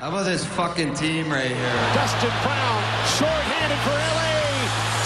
[0.00, 1.76] How about this fucking team right here?
[1.92, 2.80] Dustin Brown,
[3.20, 4.32] short-handed for LA.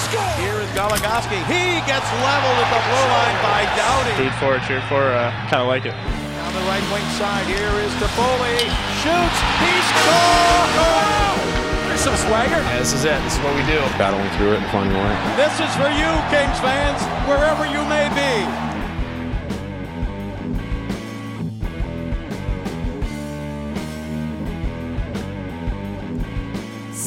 [0.06, 0.22] Score!
[0.38, 1.34] Here is Goligoski.
[1.50, 4.15] He gets leveled at the blue line by Doughty.
[4.22, 5.99] Root for, it, cheer for, uh, kind of like it.
[5.99, 8.70] Down the right wing side, here is Toffoli.
[9.02, 11.43] Shoots, he scores!
[11.91, 12.63] There's some swagger.
[12.63, 13.19] Yeah, this is it.
[13.27, 13.83] This is what we do.
[13.99, 15.15] Battling through it and finding a way.
[15.35, 18.47] This is for you, Kings fans, wherever you may be.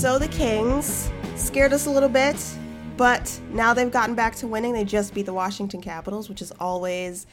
[0.07, 2.41] So the Kings scared us a little bit,
[2.95, 4.71] but now they've gotten back to winning.
[4.71, 7.27] They just beat the Washington Capitals, which is always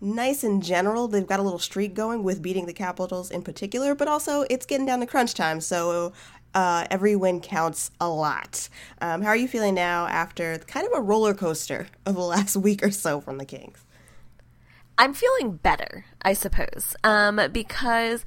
[0.00, 1.08] nice in general.
[1.08, 4.66] They've got a little streak going with beating the Capitals in particular, but also it's
[4.66, 6.12] getting down to crunch time, so
[6.54, 8.68] uh, every win counts a lot.
[9.00, 12.54] Um, how are you feeling now after kind of a roller coaster of the last
[12.56, 13.84] week or so from the Kings?
[14.96, 18.24] I'm feeling better, I suppose, um, because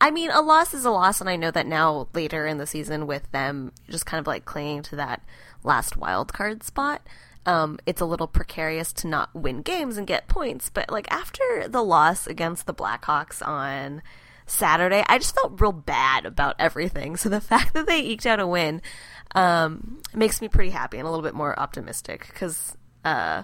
[0.00, 2.66] I mean, a loss is a loss, and I know that now later in the
[2.66, 5.22] season, with them just kind of like clinging to that
[5.64, 7.02] last wild card spot,
[7.46, 10.70] um, it's a little precarious to not win games and get points.
[10.70, 14.02] But like after the loss against the Blackhawks on
[14.46, 17.16] Saturday, I just felt real bad about everything.
[17.16, 18.82] So the fact that they eked out a win
[19.34, 23.42] um, makes me pretty happy and a little bit more optimistic because uh,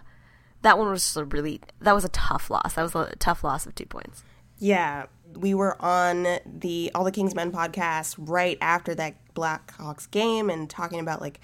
[0.63, 2.75] that one was just a really that was a tough loss.
[2.75, 4.23] That was a tough loss of two points.
[4.59, 10.51] Yeah, we were on the All the Kings Men podcast right after that Blackhawks game
[10.51, 11.41] and talking about like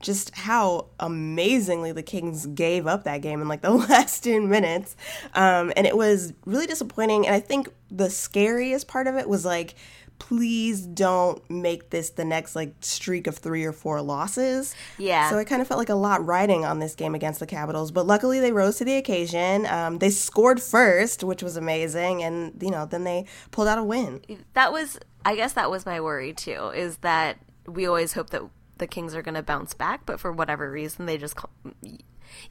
[0.00, 4.96] just how amazingly the Kings gave up that game in like the last 10 minutes.
[5.34, 7.26] Um, and it was really disappointing.
[7.26, 9.74] And I think the scariest part of it was like,
[10.20, 14.74] please don't make this the next like streak of three or four losses.
[14.98, 15.28] Yeah.
[15.30, 17.90] So I kind of felt like a lot riding on this game against the Capitals,
[17.90, 19.66] but luckily they rose to the occasion.
[19.66, 23.82] Um, they scored first, which was amazing, and you know then they pulled out a
[23.82, 24.20] win.
[24.54, 26.70] That was, I guess, that was my worry too.
[26.74, 28.42] Is that we always hope that
[28.78, 31.36] the Kings are going to bounce back, but for whatever reason they just.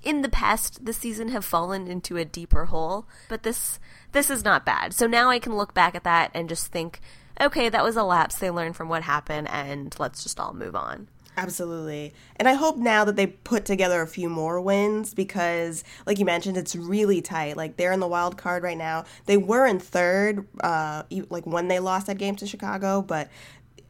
[0.03, 3.79] In the past, this season have fallen into a deeper hole, but this
[4.11, 4.93] this is not bad.
[4.93, 6.99] So now I can look back at that and just think,
[7.41, 8.37] okay, that was a lapse.
[8.37, 11.07] They learned from what happened, and let's just all move on.
[11.37, 12.13] Absolutely.
[12.35, 16.25] And I hope now that they put together a few more wins because, like you
[16.25, 17.55] mentioned, it's really tight.
[17.55, 19.05] Like they're in the wild card right now.
[19.25, 23.29] They were in third, uh, like when they lost that game to Chicago, but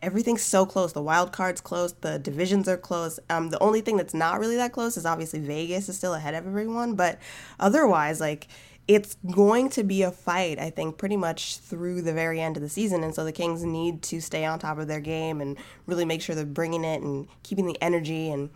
[0.01, 0.93] everything's so close.
[0.93, 1.93] The wild card's close.
[1.93, 3.19] The divisions are close.
[3.31, 6.35] Um, the only thing that's not really that close is obviously Vegas is still ahead
[6.35, 7.17] of everyone, but
[7.59, 8.47] otherwise, like
[8.89, 12.63] it's going to be a fight, I think, pretty much through the very end of
[12.63, 13.03] the season.
[13.03, 16.23] And so the Kings need to stay on top of their game and really make
[16.23, 18.31] sure they're bringing it and keeping the energy.
[18.31, 18.50] And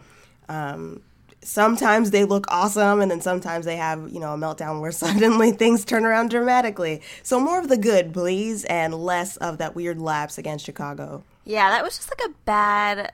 [0.49, 1.03] um,
[1.44, 5.51] sometimes they look awesome, and then sometimes they have, you know, a meltdown where suddenly
[5.51, 7.03] things turn around dramatically.
[7.21, 11.23] So more of the good, please, and less of that weird lapse against Chicago.
[11.45, 13.11] Yeah, that was just like a bad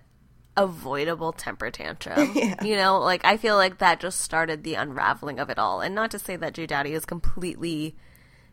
[0.59, 2.33] avoidable temper tantrum.
[2.39, 2.63] Yeah.
[2.63, 5.81] You know, like I feel like that just started the unraveling of it all.
[5.81, 7.95] And not to say that Drew Doughty is completely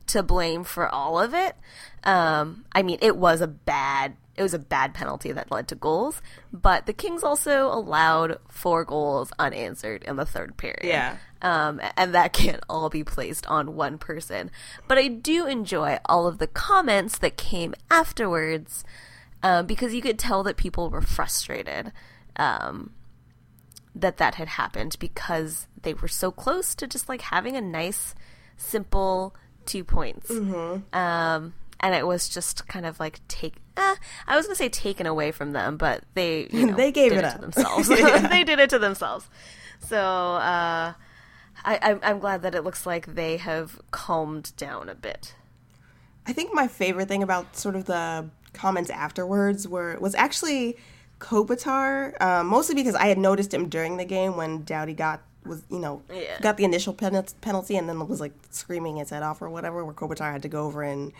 [0.08, 1.56] to blame for all of it.
[2.04, 5.74] Um, I mean, it was a bad it was a bad penalty that led to
[5.74, 6.20] goals,
[6.52, 10.84] but the Kings also allowed four goals unanswered in the third period.
[10.84, 11.16] Yeah.
[11.40, 14.50] Um, and that can't all be placed on one person.
[14.88, 18.84] But I do enjoy all of the comments that came afterwards
[19.46, 21.92] um, because you could tell that people were frustrated
[22.36, 22.92] um,
[23.94, 28.14] that that had happened because they were so close to just like having a nice,
[28.56, 29.34] simple
[29.64, 30.30] two points.
[30.30, 33.54] Um, and it was just kind of like take.
[33.76, 33.94] Eh,
[34.26, 37.18] I was gonna say taken away from them, but they you know, They gave did
[37.18, 37.88] it it, to themselves.
[38.30, 39.28] They did it to themselves.
[39.80, 40.94] So uh,
[41.64, 45.34] I, I'm, I'm glad that it looks like they have calmed down a bit.
[46.26, 50.76] I think my favorite thing about sort of the comments afterwards were was actually
[51.20, 55.62] Kopitar, uh, mostly because I had noticed him during the game when Doughty got was
[55.70, 56.40] you know Yeah.
[56.40, 59.84] got the initial pen- penalty and then was like screaming his head off or whatever.
[59.84, 61.12] Where Kopitar had to go over and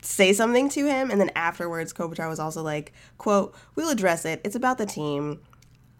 [0.00, 4.40] say something to him, and then afterwards Kopitar was also like, "quote We'll address it.
[4.44, 5.40] It's about the team."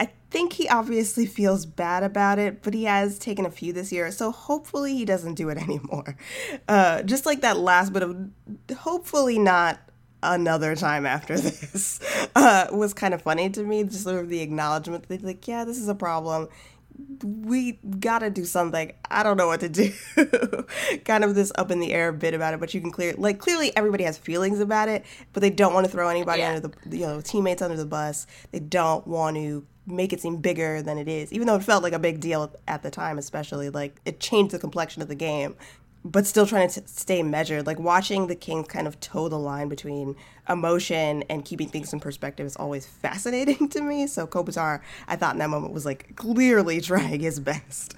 [0.01, 3.93] I think he obviously feels bad about it, but he has taken a few this
[3.93, 6.17] year, so hopefully he doesn't do it anymore.
[6.69, 8.17] Uh, just like that last bit of,
[8.79, 9.79] hopefully not
[10.23, 12.01] another time after this,
[12.37, 13.85] uh, was kind of funny to me.
[13.85, 16.49] Just sort of the acknowledgement that, like, yeah, this is a problem.
[17.23, 18.93] We gotta do something.
[19.11, 19.93] I don't know what to do.
[21.05, 23.39] kind of this up in the air bit about it, but you can clear like
[23.39, 26.55] clearly everybody has feelings about it, but they don't want to throw anybody Yeah.
[26.57, 28.27] under the you know teammates under the bus.
[28.51, 31.83] They don't want to make it seem bigger than it is, even though it felt
[31.83, 35.15] like a big deal at the time, especially like it changed the complexion of the
[35.15, 35.57] game.
[36.05, 37.67] But still trying to stay measured.
[37.67, 40.17] Like watching the Kings kind of toe the line between
[40.49, 44.07] emotion and keeping things in perspective is always fascinating to me.
[44.07, 47.95] So Kopitar, I thought in that moment was like clearly trying his best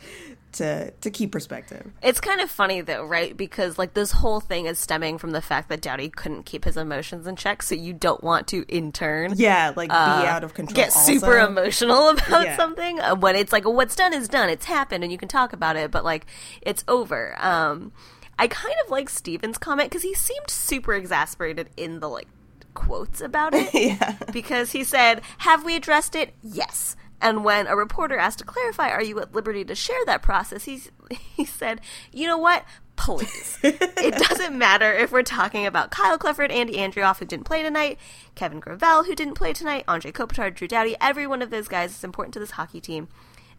[0.55, 1.93] to to keep perspective.
[2.03, 3.37] It's kind of funny though, right?
[3.37, 6.77] Because like this whole thing is stemming from the fact that Doughty couldn't keep his
[6.77, 10.55] emotions in check, so you don't want to in turn Yeah, like be out of
[10.55, 10.73] control.
[10.81, 12.57] Uh, get super emotional about Yeah.
[12.57, 15.53] something uh, when it's like what's done is done it's happened and you can talk
[15.53, 16.27] about it but like
[16.63, 17.93] it's over um
[18.39, 22.27] i kind of like steven's comment because he seemed super exasperated in the like
[22.75, 24.17] quotes about it yeah.
[24.33, 28.89] because he said have we addressed it yes and when a reporter asked to clarify
[28.89, 30.81] are you at liberty to share that process he,
[31.37, 31.81] he said
[32.13, 32.65] you know what
[32.97, 37.63] please it doesn't matter if we're talking about Kyle Clifford, Andy Andreoff, who didn't play
[37.63, 37.99] tonight,
[38.35, 40.97] Kevin Gravel, who didn't play tonight, Anze Kopitar, Drew Doughty.
[41.01, 43.09] Every one of those guys is important to this hockey team,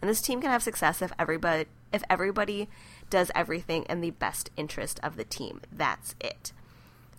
[0.02, 2.69] and this team can have success if everybody if everybody
[3.10, 5.62] does everything in the best interest of the team.
[5.72, 6.52] That's it.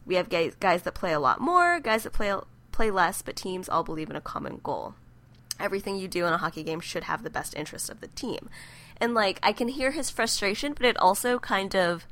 [0.05, 2.35] We have guys, guys that play a lot more, guys that play
[2.73, 4.95] play less, but teams all believe in a common goal.
[5.59, 8.49] Everything you do in a hockey game should have the best interest of the team.
[9.01, 12.07] And like I can hear his frustration, but it also kind of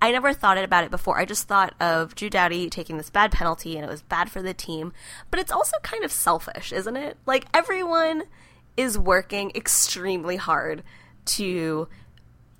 [0.00, 1.18] I never thought about it before.
[1.18, 4.42] I just thought of Drew Doughty taking this bad penalty and it was bad for
[4.42, 4.92] the team.
[5.30, 7.18] But it's also kind of selfish, isn't it?
[7.24, 8.24] Like everyone
[8.76, 10.82] is working extremely hard
[11.24, 11.86] to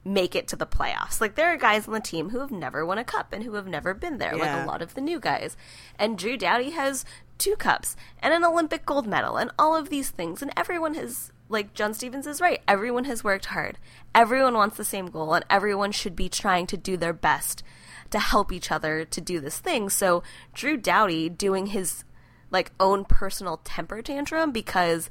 [0.05, 1.21] make it to the playoffs.
[1.21, 3.55] Like there are guys on the team who have never won a cup and who
[3.55, 5.57] have never been there, like a lot of the new guys.
[5.99, 7.05] And Drew Doughty has
[7.43, 11.33] two cups and an Olympic gold medal and all of these things and everyone has
[11.49, 12.63] like John Stevens is right.
[12.69, 13.79] Everyone has worked hard.
[14.15, 17.65] Everyone wants the same goal and everyone should be trying to do their best
[18.11, 19.89] to help each other to do this thing.
[19.89, 20.23] So
[20.55, 22.05] Drew Doughty doing his
[22.53, 25.11] like own personal temper tantrum because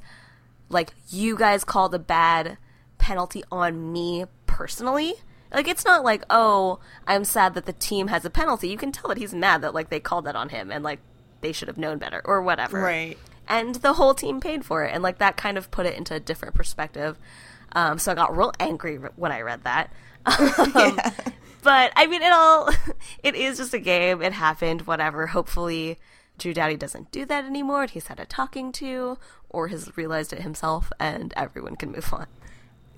[0.70, 2.56] like you guys called a bad
[2.96, 5.14] penalty on me personally.
[5.52, 8.68] Like it's not like, oh, I'm sad that the team has a penalty.
[8.68, 11.00] You can tell that he's mad that like they called that on him and like
[11.42, 12.80] they should have known better or whatever.
[12.80, 13.18] Right.
[13.46, 16.14] And the whole team paid for it and like that kind of put it into
[16.14, 17.18] a different perspective.
[17.72, 19.92] Um, so I got real angry when I read that.
[20.26, 20.98] Um,
[21.62, 22.70] But I mean, it all
[23.22, 24.20] it is just a game.
[24.22, 24.82] It happened.
[24.82, 25.28] Whatever.
[25.28, 25.98] Hopefully,
[26.38, 27.82] Drew Doughty doesn't do that anymore.
[27.82, 29.16] And he's had a talking to,
[29.48, 32.26] or has realized it himself, and everyone can move on.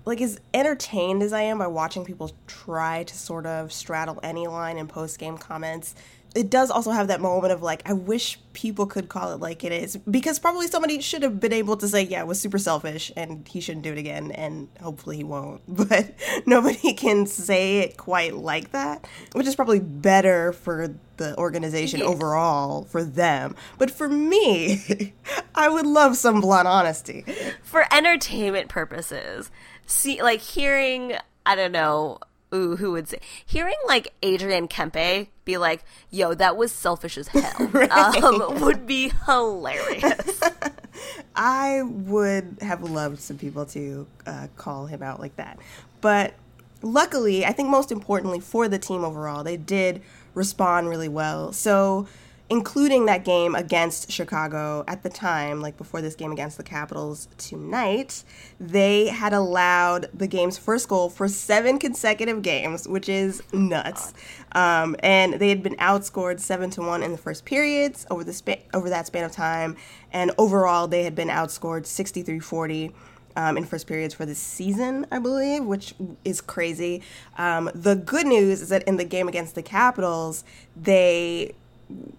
[0.06, 4.46] like as entertained as I am by watching people try to sort of straddle any
[4.46, 5.94] line in post game comments,
[6.34, 9.64] it does also have that moment of like, I wish people could call it like
[9.64, 12.58] it is because probably somebody should have been able to say, yeah, it was super
[12.58, 15.62] selfish and he shouldn't do it again, and hopefully he won't.
[15.84, 16.14] But
[16.46, 22.84] nobody can say it quite like that, which is probably better for the organization overall
[22.84, 23.54] for them.
[23.78, 25.12] But for me,
[25.54, 27.24] I would love some blunt honesty.
[27.62, 29.50] For entertainment purposes,
[29.86, 31.14] see, like hearing,
[31.46, 32.18] I don't know.
[32.54, 33.18] Ooh, who would say?
[33.44, 37.52] Hearing like Adrian Kempe be like, "Yo, that was selfish as hell,"
[37.90, 40.40] um, would be hilarious.
[41.36, 45.58] I would have loved some people to uh, call him out like that.
[46.00, 46.34] But
[46.82, 50.02] luckily, I think most importantly for the team overall, they did
[50.34, 51.52] respond really well.
[51.52, 52.06] So,
[52.50, 57.26] including that game against Chicago at the time, like before this game against the Capitals
[57.38, 58.22] tonight,
[58.60, 64.12] they had allowed the game's first goal for seven consecutive games, which is nuts.
[64.52, 68.32] Um, and they had been outscored seven to one in the first periods over the
[68.32, 69.76] spa- over that span of time,
[70.12, 72.92] and overall they had been outscored 63-40
[73.36, 77.02] um, in first periods for this season, I believe, which is crazy.
[77.36, 80.44] Um, the good news is that in the game against the Capitals,
[80.76, 81.54] they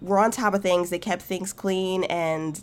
[0.00, 0.90] were on top of things.
[0.90, 2.62] They kept things clean, and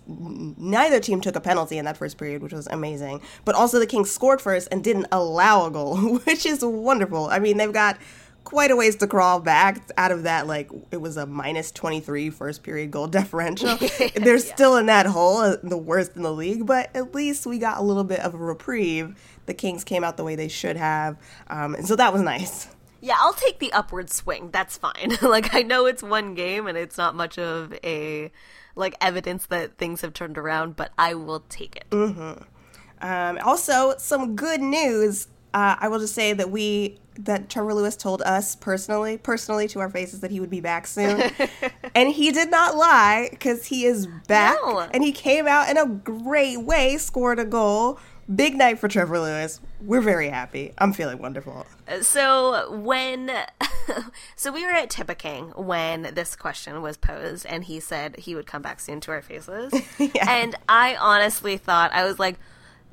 [0.57, 3.21] neither team took a penalty in that first period, which was amazing.
[3.45, 7.27] But also, the Kings scored first and didn't allow a goal, which is wonderful.
[7.27, 7.97] I mean, they've got
[8.43, 12.29] quite a ways to crawl back out of that like it was a minus 23
[12.29, 13.77] first period goal differential
[14.15, 17.57] they're still in that hole uh, the worst in the league but at least we
[17.57, 20.75] got a little bit of a reprieve the kings came out the way they should
[20.75, 21.17] have
[21.47, 22.67] um, and so that was nice
[23.03, 24.49] Yeah, I'll take the upward swing.
[24.51, 25.17] That's fine.
[25.21, 28.31] like I know it's one game and it's not much of a
[28.75, 31.85] like evidence that things have turned around, but I will take it.
[33.01, 35.27] Um, also, some good news.
[35.53, 39.79] Uh, I will just say that we that Trevor Lewis told us personally, personally to
[39.81, 41.29] our faces that he would be back soon,
[41.95, 44.79] and he did not lie because he is back, No.
[44.91, 47.99] and he came out in a great way, scored a goal.
[48.33, 49.59] Big night for Trevor Lewis.
[49.81, 50.73] We're very happy.
[50.77, 51.65] I'm feeling wonderful.
[52.01, 53.29] So when
[54.35, 58.47] so we were at Tip-A-King when this question was posed and he said he would
[58.47, 59.73] come back soon to our faces.
[60.25, 62.39] And I honestly thought I was like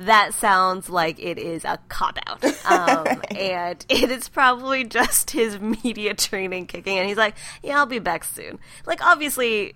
[0.01, 2.43] that sounds like it is a cop out.
[2.65, 7.07] Um, and it is probably just his media training kicking in.
[7.07, 8.59] He's like, yeah, I'll be back soon.
[8.87, 9.75] Like, obviously,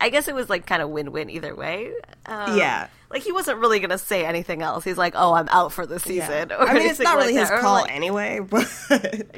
[0.00, 1.92] I guess it was like kind of win win either way.
[2.26, 2.88] Um, Yeah.
[3.10, 4.82] Like, he wasn't really going to say anything else.
[4.82, 6.48] He's like, oh, I'm out for the season.
[6.50, 6.56] Yeah.
[6.56, 7.60] Or I mean, it's not really like his that.
[7.60, 8.66] Call like- anyway, but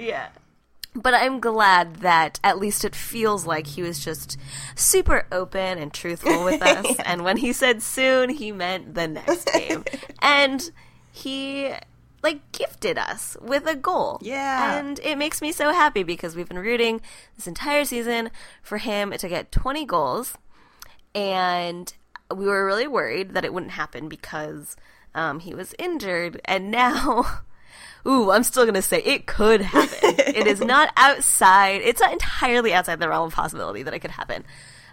[0.00, 0.28] yeah.
[0.94, 4.38] But I'm glad that at least it feels like he was just
[4.74, 6.96] super open and truthful with us.
[7.04, 9.84] And when he said soon, he meant the next game.
[10.22, 10.70] and
[11.12, 11.74] he
[12.22, 14.18] like gifted us with a goal.
[14.22, 14.78] Yeah.
[14.78, 17.02] And it makes me so happy because we've been rooting
[17.36, 18.30] this entire season
[18.62, 20.38] for him to get 20 goals.
[21.16, 21.92] And
[22.34, 24.76] we were really worried that it wouldn't happen because
[25.14, 26.40] um, he was injured.
[26.44, 27.40] And now.
[28.06, 29.98] Ooh, I'm still gonna say it could happen.
[30.02, 31.80] it is not outside.
[31.82, 34.44] It's not entirely outside the realm of possibility that it could happen.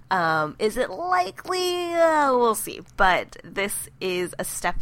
[0.09, 1.93] Um, is it likely?
[1.93, 2.81] Uh, we'll see.
[2.97, 4.77] But this is a step,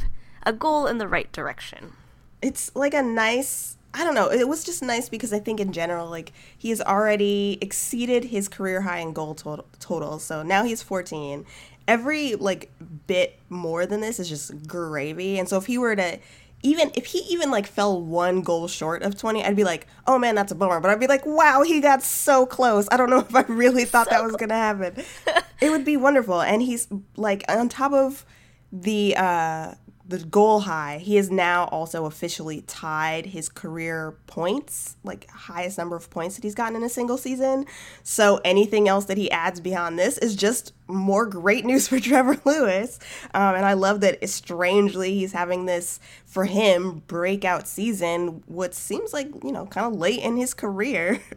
[0.46, 1.94] a goal in the right direction.
[2.42, 4.32] it's like a nice I don't know.
[4.32, 8.48] It was just nice because I think in general, like he has already exceeded his
[8.48, 10.20] career high in goal total, total.
[10.20, 11.46] So now he's 14.
[11.88, 12.72] Every like
[13.08, 15.38] bit more than this is just gravy.
[15.40, 16.20] And so if he were to
[16.64, 20.20] even if he even like fell one goal short of 20, I'd be like, "Oh
[20.20, 23.10] man, that's a bummer." But I'd be like, "Wow, he got so close." I don't
[23.10, 25.04] know if I really thought that was going to happen.
[25.62, 26.42] it would be wonderful.
[26.42, 28.26] And he's like on top of
[28.72, 29.74] the uh
[30.12, 35.96] the goal high he is now also officially tied his career points like highest number
[35.96, 37.66] of points that he's gotten in a single season.
[38.04, 42.38] So anything else that he adds beyond this is just more great news for trevor
[42.44, 43.00] lewis.
[43.34, 49.14] Um, and i love that strangely he's having this for him breakout season what seems
[49.14, 51.20] like you know kind of late in his career.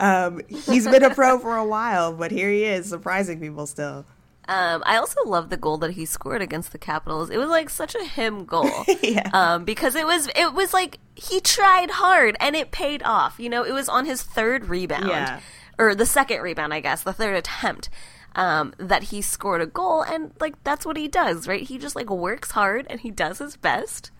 [0.00, 4.06] Um, he's been a pro for a while but here he is surprising people still
[4.48, 7.28] Um, I also love the goal that he scored against the Capitals.
[7.28, 8.70] It was like such a him goal.
[9.02, 9.30] Yeah.
[9.32, 13.38] Um, because it was it was like he tried hard and it paid off.
[13.38, 15.08] You know, it was on his third rebound.
[15.08, 15.40] Yeah.
[15.78, 17.88] Or the second rebound, I guess, the third attempt.
[18.34, 21.62] Um, that he scored a goal and like that's what he does, right?
[21.62, 24.10] He just like works hard and he does his best.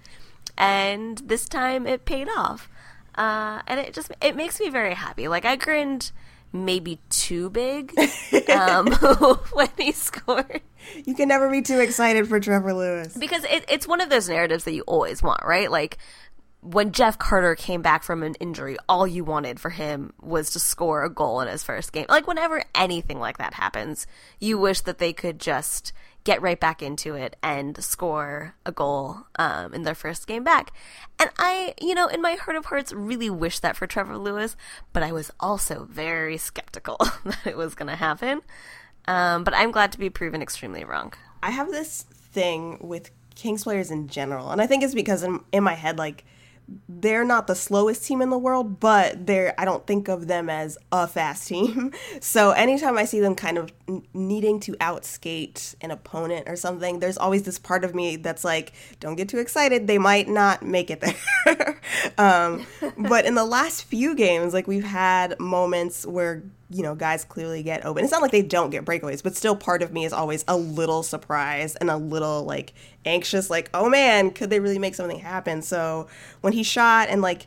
[0.56, 2.68] And this time it paid off.
[3.14, 5.28] Uh, and it just it makes me very happy.
[5.28, 6.12] Like I grinned
[6.52, 7.92] maybe too big
[8.50, 8.86] um,
[9.52, 10.62] when he scored
[11.04, 14.28] you can never be too excited for trevor lewis because it, it's one of those
[14.28, 15.70] narratives that you always want, right?
[15.70, 15.98] Like
[16.60, 20.58] when Jeff Carter came back from an injury, all you wanted for him was to
[20.58, 22.06] score a goal in his first game.
[22.08, 24.06] Like whenever anything like that happens,
[24.40, 25.92] you wish that they could just
[26.28, 30.74] get right back into it and score a goal um, in their first game back.
[31.18, 34.54] And I, you know, in my heart of hearts, really wish that for Trevor Lewis,
[34.92, 38.42] but I was also very skeptical that it was going to happen.
[39.06, 41.14] Um, but I'm glad to be proven extremely wrong.
[41.42, 45.40] I have this thing with Kings players in general, and I think it's because in,
[45.50, 46.26] in my head, like
[46.88, 50.50] they're not the slowest team in the world, but they're I don't think of them
[50.50, 51.92] as a fast team.
[52.20, 53.72] So anytime I see them kind of
[54.12, 58.72] needing to outskate an opponent or something, there's always this part of me that's like,
[58.98, 59.86] don't get too excited.
[59.86, 61.80] They might not make it there.
[62.18, 67.24] um, but in the last few games, like we've had moments where you know guys
[67.24, 68.04] clearly get open.
[68.04, 70.56] It's not like they don't get breakaways, but still part of me is always a
[70.56, 75.18] little surprised and a little like anxious, like, oh man, could they really make something
[75.18, 75.62] happen?
[75.62, 76.08] So
[76.40, 77.46] when he shot and like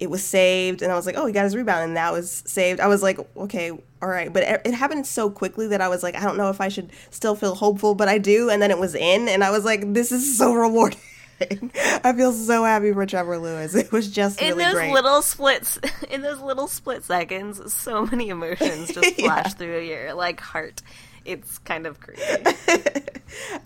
[0.00, 2.42] it was saved and I was like, oh, he got his rebound and that was
[2.46, 2.80] saved.
[2.80, 4.32] I was like, okay, all right.
[4.32, 6.68] But it, it happened so quickly that I was like, I don't know if I
[6.68, 8.50] should still feel hopeful, but I do.
[8.50, 11.00] And then it was in and I was like, this is so rewarding.
[12.04, 13.74] I feel so happy for Trevor Lewis.
[13.86, 14.92] It was just in really those great.
[14.92, 15.78] little splits
[16.10, 19.26] in those little split seconds so many emotions just Yeah.
[19.26, 20.82] flash through your like heart
[21.24, 22.22] it's kind of crazy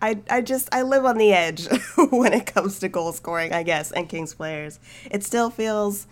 [0.03, 1.69] I, I just I live on the edge
[2.11, 4.81] when it comes to goal scoring, I guess, and Kings players.
[5.11, 6.07] It still feels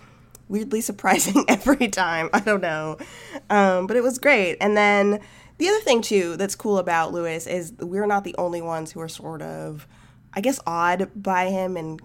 [0.48, 2.28] weirdly surprising every time.
[2.34, 2.98] I don't know,
[3.48, 4.58] um, but it was great.
[4.60, 5.20] And then
[5.56, 9.00] the other thing too that's cool about Lewis is we're not the only ones who
[9.00, 9.86] are sort of,
[10.38, 12.00] I guess, awed by him and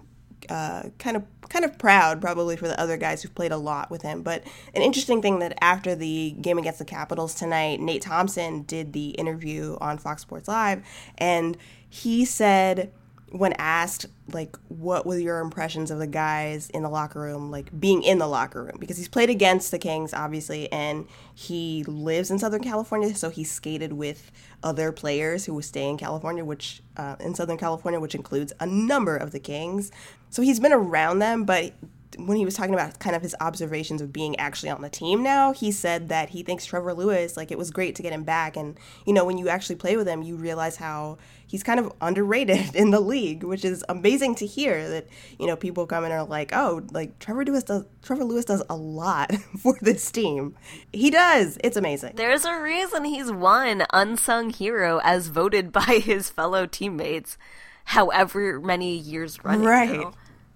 [0.48, 3.92] uh, kind of kind of proud probably for the other guys who've played a lot
[3.92, 4.22] with him.
[4.22, 4.42] But
[4.74, 9.10] an interesting thing that after the game against the Capitals tonight, Nate Thompson did the
[9.10, 10.82] interview on Fox Sports Live,
[11.16, 11.56] and
[11.88, 12.92] he said
[13.34, 17.68] when asked like what were your impressions of the guys in the locker room like
[17.80, 18.76] being in the locker room?
[18.78, 23.42] Because he's played against the kings obviously and he lives in southern california so he
[23.42, 24.30] skated with
[24.62, 29.16] other players who stay in california which uh, in southern california which includes a number
[29.16, 29.90] of the kings.
[30.30, 31.74] So he's been around them but
[32.18, 35.22] when he was talking about kind of his observations of being actually on the team
[35.22, 38.24] now, he said that he thinks Trevor Lewis, like it was great to get him
[38.24, 38.56] back.
[38.56, 41.92] And, you know, when you actually play with him, you realize how he's kind of
[42.00, 45.06] underrated in the league, which is amazing to hear that,
[45.38, 48.44] you know, people come in and are like, oh, like Trevor Lewis does, Trevor Lewis
[48.44, 50.56] does a lot for this team.
[50.92, 51.58] He does.
[51.62, 52.14] It's amazing.
[52.16, 57.38] There's a reason he's one unsung hero as voted by his fellow teammates
[57.84, 59.66] however many years running.
[59.66, 60.00] Right.
[60.00, 60.14] Now.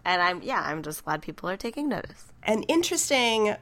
[0.08, 2.32] And I'm yeah, I'm just glad people are taking notice.
[2.42, 3.56] An interesting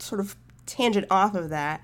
[0.00, 0.34] sort of
[0.66, 1.80] tangent off of that.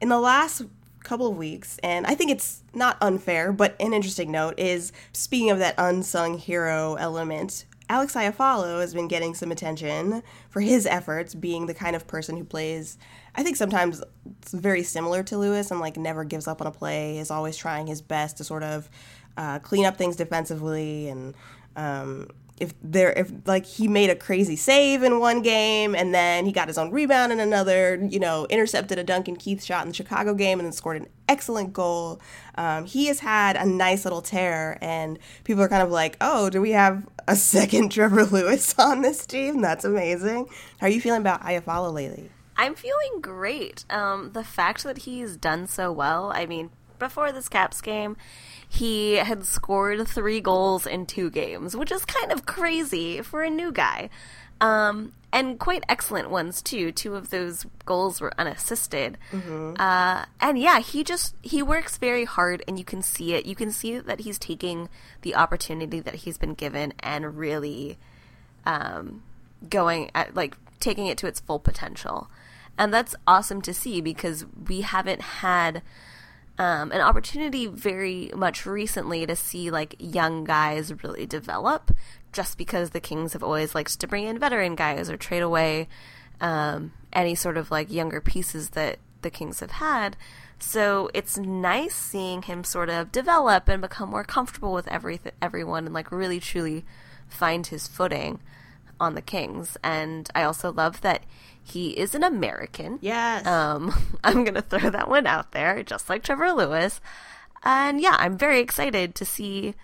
[0.00, 0.62] In the last
[1.02, 5.50] couple of weeks, and I think it's not unfair, but an interesting note is speaking
[5.50, 11.34] of that unsung hero element, Alex Iafallo has been getting some attention for his efforts
[11.34, 12.98] being the kind of person who plays
[13.34, 14.00] I think sometimes
[14.52, 17.88] very similar to Lewis and like never gives up on a play, is always trying
[17.88, 18.88] his best to sort of
[19.36, 21.34] uh, clean up things defensively and
[21.74, 22.28] um,
[22.60, 26.52] if there if like he made a crazy save in one game and then he
[26.52, 29.94] got his own rebound in another you know intercepted a duncan keith shot in the
[29.94, 32.20] chicago game and then scored an excellent goal.
[32.54, 36.50] Um, he has had a nice little tear and people are kind of like oh
[36.50, 39.60] do we have a second trevor lewis on this team?
[39.60, 40.48] That's amazing.
[40.80, 42.30] How are you feeling about Iafallo lately?
[42.56, 43.84] I'm feeling great.
[43.88, 48.16] Um, the fact that he's done so well i mean before this caps game
[48.68, 53.50] he had scored three goals in two games, which is kind of crazy for a
[53.50, 54.10] new guy.
[54.60, 56.90] Um, and quite excellent ones too.
[56.90, 59.18] Two of those goals were unassisted.
[59.30, 59.74] Mm-hmm.
[59.78, 63.46] Uh, and yeah, he just he works very hard, and you can see it.
[63.46, 64.88] You can see that he's taking
[65.22, 67.98] the opportunity that he's been given and really
[68.64, 69.22] um,
[69.68, 72.28] going at like taking it to its full potential.
[72.78, 75.82] And that's awesome to see because we haven't had
[76.58, 81.92] um, an opportunity very much recently to see like young guys really develop
[82.32, 85.88] just because the Kings have always liked to bring in veteran guys or trade away
[86.40, 90.16] um, any sort of like younger pieces that the Kings have had.
[90.58, 95.86] So it's nice seeing him sort of develop and become more comfortable with every everyone
[95.86, 96.84] and like really truly
[97.28, 98.40] find his footing
[99.00, 99.76] on the Kings.
[99.82, 101.22] And I also love that
[101.62, 102.98] he is an American.
[103.00, 103.46] Yes.
[103.46, 103.92] Um,
[104.24, 107.00] I'm going to throw that one out there, just like Trevor Lewis.
[107.62, 109.74] And yeah, I'm very excited to see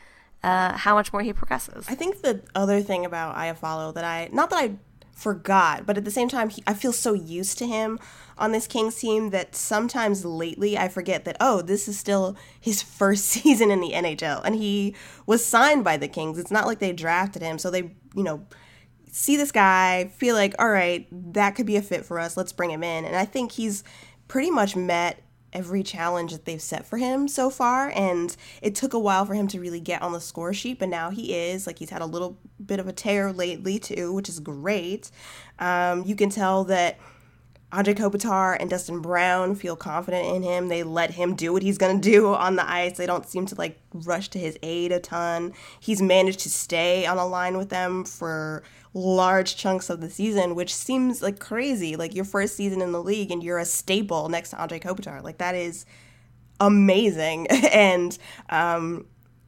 [0.43, 1.87] uh, how much more he progresses.
[1.89, 4.77] I think the other thing about Iafallo that I, not that I
[5.13, 7.99] forgot, but at the same time, he, I feel so used to him
[8.37, 12.83] on this Kings team that sometimes lately I forget that, oh, this is still his
[12.99, 14.43] first season in the NHL.
[14.45, 14.95] And he
[15.27, 16.39] was signed by the Kings.
[16.39, 17.59] It's not like they drafted him.
[17.59, 18.47] So they, you know,
[19.17, 22.37] see this guy, feel like, all right, that could be a fit for us.
[22.37, 23.05] Let's bring him in.
[23.05, 23.85] And I think he's
[24.27, 25.23] pretty much met
[25.53, 27.93] every challenge that they've set for him so far.
[27.95, 30.89] And it took a while for him to really get on the score sheet, but
[30.89, 31.65] now he is.
[31.65, 35.13] Like, he's had a little bit of a tear lately, too, which is great.
[35.61, 36.99] Um, you can tell that
[37.73, 40.67] Anze Kopitar and Dustin Brown feel confident in him.
[40.69, 42.97] They let him do what he's going to do on the ice.
[42.97, 45.53] They don't seem to like rush to his aid a ton.
[45.79, 50.55] He's managed to stay on a line with them for large chunks of the season,
[50.55, 51.97] which seems like crazy.
[51.97, 55.23] Like your first season in the league and you're a staple next to Anze Kopitar.
[55.23, 55.85] Like that is
[56.61, 57.47] amazing.
[57.73, 58.17] and
[58.49, 59.07] um,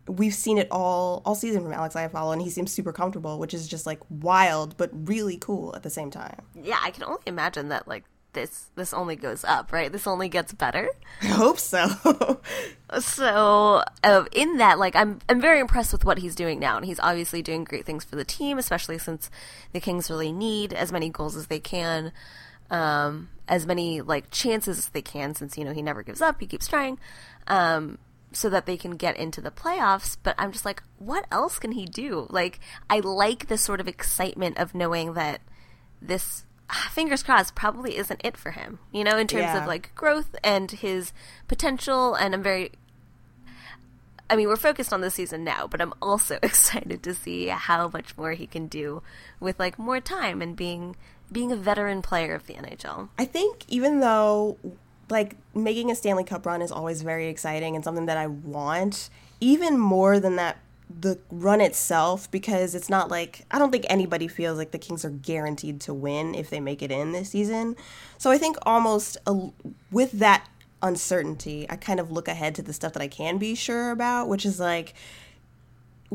[0.09, 3.55] we've seen it all all season from Alex Iafallo, and he seems super comfortable, which
[3.55, 6.43] is just like wild but really cool at the same time.
[6.61, 8.05] Yeah, I can only imagine that like
[8.37, 9.91] this this only goes up, right?
[9.91, 10.89] This only gets better.
[11.23, 12.41] I hope so.
[13.01, 16.87] so, uh, in that, like, I'm I'm very impressed with what he's doing now, and
[16.87, 19.31] he's obviously doing great things for the team, especially since
[19.73, 22.13] the Kings really need as many goals as they can,
[22.71, 26.39] um, as many like chances as they can, since you know he never gives up,
[26.39, 27.01] he keeps trying.
[27.49, 27.99] Um,
[28.33, 30.17] so that they can get into the playoffs.
[30.23, 32.27] But I'm just like, what else can he do?
[32.29, 35.41] Like, I like the sort of excitement of knowing that
[36.03, 36.45] this
[36.91, 39.61] fingers crossed probably isn't it for him you know in terms yeah.
[39.61, 41.13] of like growth and his
[41.49, 42.73] potential and i'm very
[44.29, 47.89] i mean we're focused on the season now but i'm also excited to see how
[47.89, 49.03] much more he can do
[49.41, 50.97] with like more time and being
[51.31, 54.59] being a veteran player of the nhl i think even though
[55.09, 59.09] like making a stanley cup run is always very exciting and something that i want
[59.41, 60.57] even more than that
[60.89, 65.05] the run itself because it's not like I don't think anybody feels like the Kings
[65.05, 67.77] are guaranteed to win if they make it in this season.
[68.19, 69.51] So I think almost a,
[69.91, 70.49] with that
[70.83, 74.29] uncertainty, I kind of look ahead to the stuff that I can be sure about,
[74.29, 74.95] which is like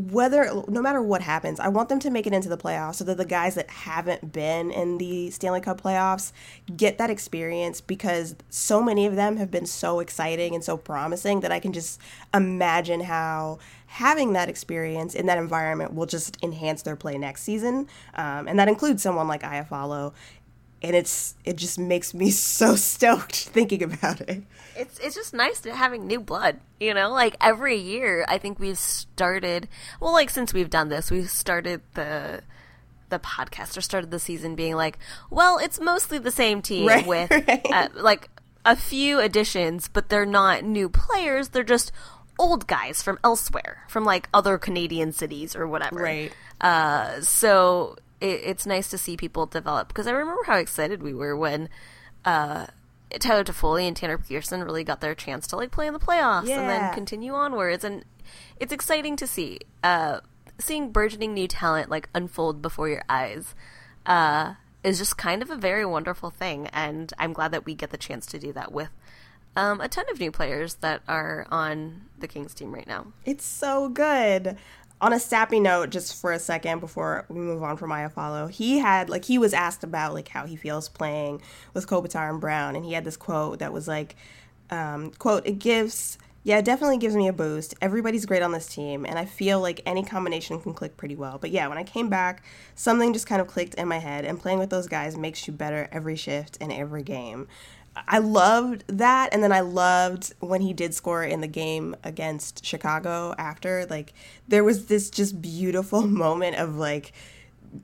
[0.10, 3.04] whether no matter what happens, I want them to make it into the playoffs so
[3.06, 6.32] that the guys that haven't been in the Stanley Cup playoffs
[6.76, 11.42] get that experience because so many of them have been so exciting and so promising
[11.42, 12.00] that I can just
[12.34, 17.88] imagine how having that experience in that environment will just enhance their play next season.
[18.16, 20.14] Um, and that includes someone like Iafallo
[20.82, 24.44] and it's it just makes me so stoked thinking about it.
[24.76, 27.12] It's it's just nice to having new blood, you know.
[27.12, 29.68] Like every year, I think we've started.
[30.00, 32.42] Well, like since we've done this, we've started the
[33.10, 34.98] the podcast or started the season being like,
[35.30, 37.62] well, it's mostly the same team Right, with right.
[37.70, 38.30] Uh, like
[38.66, 41.50] a few additions, but they're not new players.
[41.50, 41.92] They're just
[42.40, 46.02] old guys from elsewhere, from like other Canadian cities or whatever.
[46.02, 46.32] Right.
[46.62, 51.14] Uh, so it, it's nice to see people develop because I remember how excited we
[51.14, 51.68] were when
[52.24, 52.68] uh,
[53.20, 56.48] Tyler Toffoli and Tanner Pearson really got their chance to like play in the playoffs
[56.62, 58.06] and then continue onwards, and
[58.60, 60.22] it's exciting to see uh,
[60.58, 63.56] seeing burgeoning new talent like unfold before your eyes.
[64.06, 67.92] Uh, is just kind of a very wonderful thing, and I'm glad that we get
[67.92, 68.90] the chance to do that with
[69.56, 73.08] um, a ton of new players that are on the Kings team right now.
[73.26, 74.58] It's so good.
[75.02, 78.78] On a sappy note, just for a second before we move on from Iafallo, he
[78.78, 81.42] had like he was asked about like how he feels playing
[81.74, 84.16] with Kopitar and Brown, and he had this quote that was like,
[84.70, 87.76] um, "quote It gives." Yeah, it definitely gives me a boost.
[87.82, 91.38] Everybody's great on this team, and I feel like any combination can click pretty well.
[91.40, 94.40] But yeah, when I came back, something just kind of clicked in my head, and
[94.40, 97.48] playing with those guys makes you better every shift and every game.
[97.96, 102.66] I loved that, and then I loved when he did score in the game against
[102.66, 103.86] Chicago after.
[103.90, 104.14] Like,
[104.48, 107.12] there was this just beautiful moment of like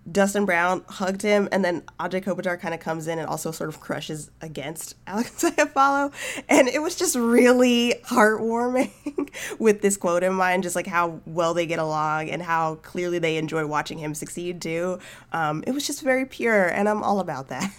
[0.09, 3.69] Dustin Brown hugged him, and then Anze Kopitar kind of comes in and also sort
[3.69, 6.13] of crushes against Alex Iafallo,
[6.47, 11.53] and it was just really heartwarming with this quote in mind, just like how well
[11.53, 14.99] they get along and how clearly they enjoy watching him succeed too.
[15.33, 17.73] Um, it was just very pure, and I'm all about that.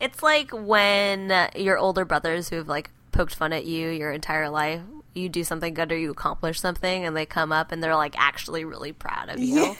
[0.00, 4.80] It's like when your older brothers who've like poked fun at you your entire life,
[5.14, 8.14] you do something good or you accomplish something, and they come up and they're like
[8.18, 9.76] actually really proud of you.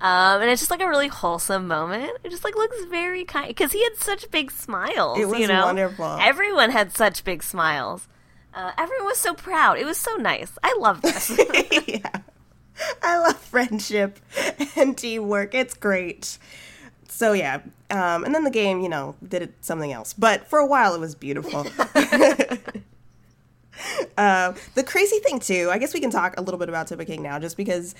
[0.00, 2.12] Um, and it's just like a really wholesome moment.
[2.22, 5.18] It just like looks very kind because he had such big smiles.
[5.18, 5.64] It was you know?
[5.64, 6.18] wonderful.
[6.20, 8.06] Everyone had such big smiles.
[8.54, 9.76] Uh, everyone was so proud.
[9.76, 10.52] It was so nice.
[10.62, 11.30] I love this.
[11.88, 12.12] yeah.
[13.02, 14.20] I love friendship
[14.76, 15.52] and teamwork.
[15.54, 16.38] It's great.
[17.08, 20.12] So yeah, um, and then the game, you know, did it something else.
[20.12, 21.66] But for a while, it was beautiful.
[24.16, 27.22] uh, the crazy thing too, I guess we can talk a little bit about Tip-A-King
[27.22, 27.94] now, just because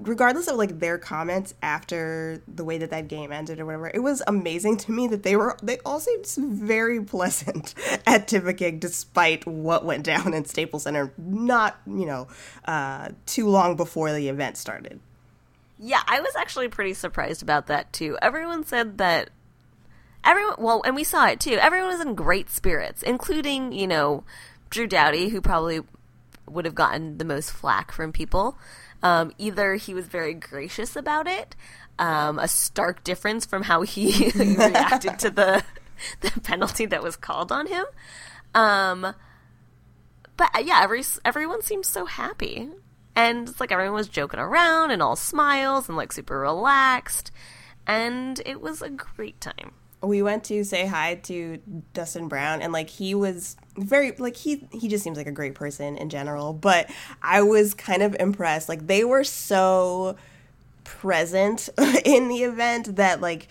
[0.00, 4.02] regardless of like their comments after the way that that game ended or whatever, it
[4.02, 7.74] was amazing to me that they were they all seemed very pleasant
[8.06, 11.12] at Tip-A-King despite what went down in Staples Center.
[11.16, 12.28] Not you know
[12.64, 15.00] uh, too long before the event started.
[15.78, 18.18] Yeah, I was actually pretty surprised about that too.
[18.20, 19.30] Everyone said that
[20.24, 21.52] everyone well, and we saw it too.
[21.54, 24.24] Everyone was in great spirits, including, you know,
[24.70, 25.80] Drew Doughty, who probably
[26.46, 28.58] would have gotten the most flack from people.
[29.02, 31.54] Um, either he was very gracious about it,
[31.98, 35.64] um, a stark difference from how he reacted to the
[36.20, 37.84] the penalty that was called on him.
[38.54, 39.14] Um,
[40.36, 42.68] but yeah, every everyone seemed so happy,
[43.18, 47.32] and it's like everyone was joking around and all smiles and like super relaxed,
[47.84, 49.72] and it was a great time.
[50.00, 51.58] we went to say hi to
[51.92, 55.56] Dustin Brown and like he was very like he he just seems like a great
[55.56, 56.52] person in general.
[56.52, 56.88] But
[57.20, 58.68] I was kind of impressed.
[58.68, 60.16] Like they were so
[60.84, 61.68] present
[62.04, 63.48] in the event that like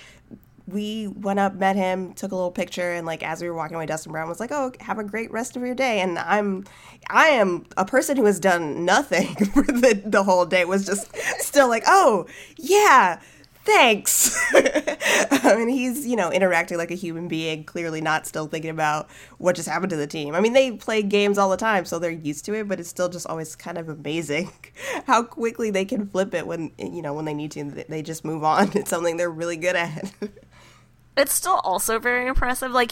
[0.68, 3.76] we went up met him took a little picture and like as we were walking
[3.76, 6.66] away Dustin Brown was like oh have a great rest of your day and I'm
[7.10, 11.16] I am a person who has done nothing for the the whole day was just
[11.40, 12.26] still like oh
[12.58, 13.20] yeah
[13.68, 14.34] thanks.
[14.54, 19.10] I mean, he's, you know, interacting like a human being, clearly not still thinking about
[19.38, 20.34] what just happened to the team.
[20.34, 22.90] I mean, they play games all the time, so they're used to it, but it's
[22.90, 24.52] still just always kind of amazing
[25.06, 27.66] how quickly they can flip it when, you know, when they need to.
[27.66, 28.72] They just move on.
[28.74, 30.14] It's something they're really good at.
[31.18, 32.72] It's still also very impressive.
[32.72, 32.92] Like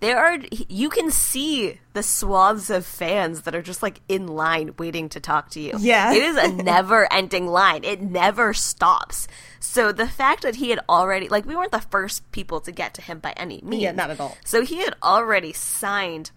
[0.00, 4.74] there are, you can see the swaths of fans that are just like in line
[4.78, 5.72] waiting to talk to you.
[5.78, 6.12] Yeah.
[6.12, 7.84] it is a never-ending line.
[7.84, 9.26] It never stops.
[9.60, 12.92] So the fact that he had already, like, we weren't the first people to get
[12.94, 13.82] to him by any means.
[13.82, 14.36] Yeah, not at all.
[14.44, 16.32] So he had already signed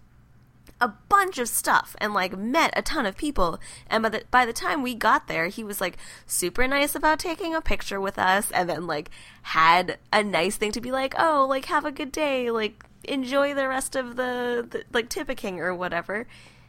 [0.80, 3.58] a bunch of stuff and like met a ton of people.
[3.88, 7.18] And by the by the time we got there he was like super nice about
[7.18, 9.10] taking a picture with us and then like
[9.42, 12.50] had a nice thing to be like oh like have a good day.
[12.50, 16.26] Like enjoy the rest of the, the like Tip-A-King or whatever.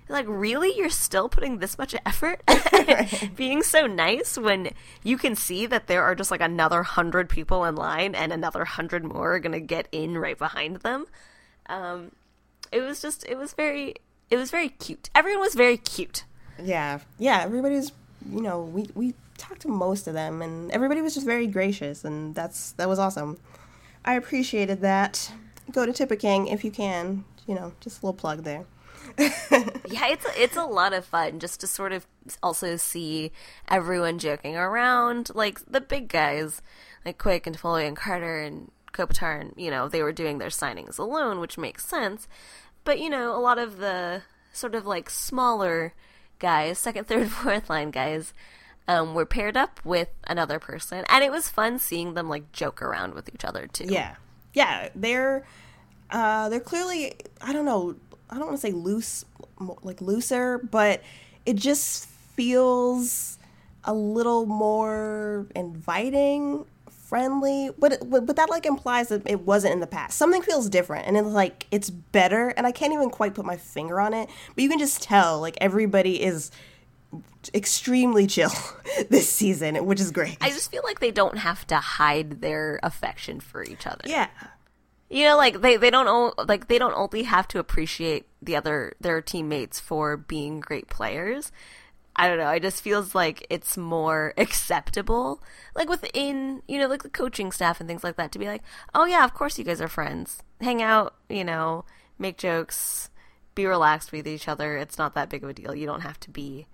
[0.08, 0.76] Like really?
[0.76, 2.42] You're still putting this much effort?
[3.36, 4.72] Being so nice when
[5.04, 8.66] you can see that there are just like another hundred people in line and another
[8.66, 11.06] hundred more are gonna get in right behind them?
[11.68, 12.12] Um
[12.72, 13.96] it was just it was very
[14.30, 16.24] it was very cute everyone was very cute
[16.62, 17.42] Yeah, yeah.
[17.44, 17.92] Everybody was,
[18.30, 22.04] you know, we we talked to most of them, and everybody was just very gracious,
[22.04, 23.38] and that's that was awesome.
[24.04, 25.32] I appreciated that.
[25.72, 27.24] Go to Tip-A-King if you can.
[27.48, 28.66] You know, just a little plug there.
[29.18, 32.06] yeah, it's it's a lot of fun just to sort of
[32.44, 33.32] also see
[33.70, 36.62] everyone joking around, like the big guys,
[37.06, 40.50] like Quick and Foley and Carter and Kopitar, and you know they were doing their
[40.50, 42.28] signings alone, which makes sense.
[42.84, 44.24] But you know, a lot of the
[44.54, 45.94] sort of like smaller
[46.40, 48.34] guys, second, third, fourth line guys,
[48.88, 52.82] um, were paired up with another person, and it was fun seeing them like joke
[52.82, 53.86] around with each other too.
[53.86, 54.16] Yeah,
[54.54, 54.90] yeah.
[54.96, 55.46] They're
[56.10, 57.96] uh, they're clearly I don't know.
[58.30, 59.26] I don't want to say loose,
[59.82, 61.02] like looser, but
[61.46, 63.38] it just feels
[63.84, 66.66] a little more inviting,
[67.10, 67.72] friendly.
[67.78, 70.18] But it, but but that like implies that it wasn't in the past.
[70.18, 72.50] Something feels different, and it's like it's better.
[72.50, 75.40] And I can't even quite put my finger on it, but you can just tell
[75.42, 76.52] like everybody is
[77.54, 78.52] extremely chill
[79.10, 80.38] this season, which is great.
[80.42, 84.04] I just feel like they don't have to hide their affection for each other.
[84.06, 84.28] yeah.
[85.12, 88.56] You know, like they, they don't o- like they don't only have to appreciate the
[88.56, 91.52] other their teammates for being great players.
[92.16, 92.50] I don't know.
[92.50, 95.42] It just feels like it's more acceptable,
[95.76, 98.64] like within you know, like the coaching staff and things like that, to be like,
[98.94, 101.86] oh yeah, of course you guys are friends, hang out, you know,
[102.18, 103.10] make jokes,
[103.56, 104.78] be relaxed with each other.
[104.78, 105.76] It's not that big of a deal.
[105.76, 106.68] You don't have to be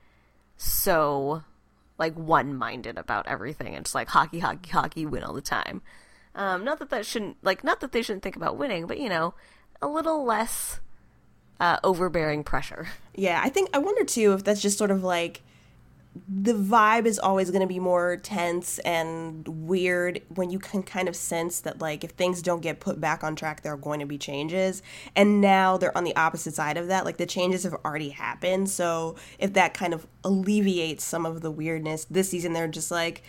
[0.58, 1.44] so
[1.98, 5.82] like one-minded about everything and just like hockey, hockey, hockey, win all the time.
[6.34, 9.10] Um, not that that shouldn't like not that they shouldn't think about winning, but you
[9.10, 9.34] know,
[9.82, 10.80] a little less
[11.60, 12.88] uh, overbearing pressure.
[13.14, 15.42] Yeah, I think I wonder too if that's just sort of like
[16.30, 21.10] the vibe is always going to be more tense and weird when you can kind
[21.10, 24.00] of sense that like if things don't get put back on track there are going
[24.00, 24.82] to be changes
[25.16, 28.70] and now they're on the opposite side of that like the changes have already happened
[28.70, 33.22] so if that kind of alleviates some of the weirdness this season they're just like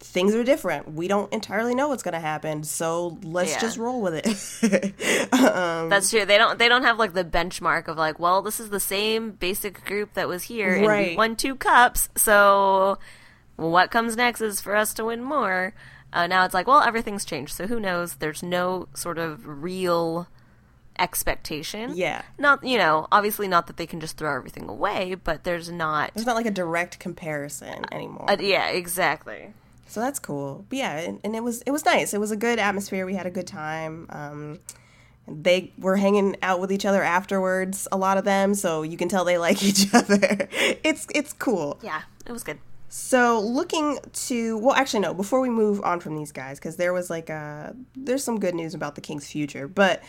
[0.00, 3.60] things are different we don't entirely know what's going to happen so let's Yeah.
[3.60, 4.94] just roll with it
[5.32, 6.24] Um, That's true.
[6.24, 9.32] They don't they don't have like the benchmark of like, well, this is the same
[9.32, 12.98] basic group that was here and we won two cups, so
[13.56, 15.74] what comes next is for us to win more.
[16.12, 18.16] Uh, now it's like, well, everything's changed, so who knows?
[18.16, 20.26] There's no sort of real
[20.98, 21.92] expectation.
[21.94, 22.22] Yeah.
[22.38, 26.12] Not you know, obviously not that they can just throw everything away, but there's not.
[26.14, 29.52] there's not like a direct comparison anymore Uh, yeah, exactly.
[29.90, 30.64] So that's cool.
[30.68, 32.14] But yeah, and, and it was it was nice.
[32.14, 33.04] It was a good atmosphere.
[33.04, 34.06] We had a good time.
[34.10, 34.60] Um,
[35.26, 37.88] they were hanging out with each other afterwards.
[37.90, 40.48] A lot of them, so you can tell they like each other.
[40.52, 41.80] It's it's cool.
[41.82, 42.60] Yeah, it was good.
[42.88, 45.12] So looking to well, actually no.
[45.12, 48.54] Before we move on from these guys, because there was like a there's some good
[48.54, 50.04] news about the Kings' future, but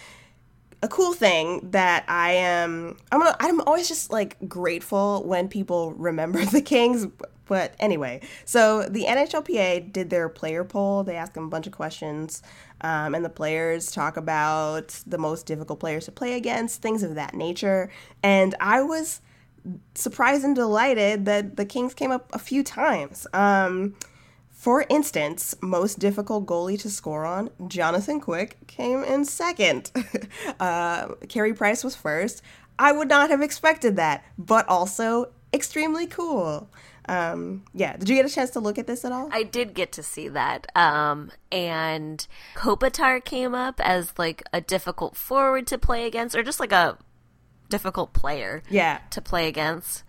[0.83, 5.93] a cool thing that I am I'm gonna, I'm always just like grateful when people
[5.93, 7.07] remember the Kings.
[7.51, 11.03] But anyway, so the NHLPA did their player poll.
[11.03, 12.41] They asked them a bunch of questions,
[12.79, 17.15] um, and the players talk about the most difficult players to play against, things of
[17.15, 17.91] that nature.
[18.23, 19.19] And I was
[19.95, 23.27] surprised and delighted that the Kings came up a few times.
[23.33, 23.97] Um,
[24.47, 29.91] for instance, most difficult goalie to score on, Jonathan Quick came in second.
[30.61, 32.43] uh, Carey Price was first.
[32.79, 36.69] I would not have expected that, but also extremely cool.
[37.07, 39.29] Um, yeah, did you get a chance to look at this at all?
[39.31, 40.67] I did get to see that.
[40.75, 46.59] Um, and Kopitar came up as like a difficult forward to play against, or just
[46.59, 46.97] like a
[47.69, 50.03] difficult player yeah, to play against.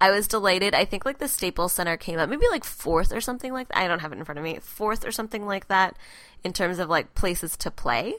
[0.00, 0.74] I was delighted.
[0.74, 3.78] I think like the Staples Center came up, maybe like fourth or something like that.
[3.78, 4.58] I don't have it in front of me.
[4.60, 5.96] Fourth or something like that
[6.44, 8.14] in terms of like places to play.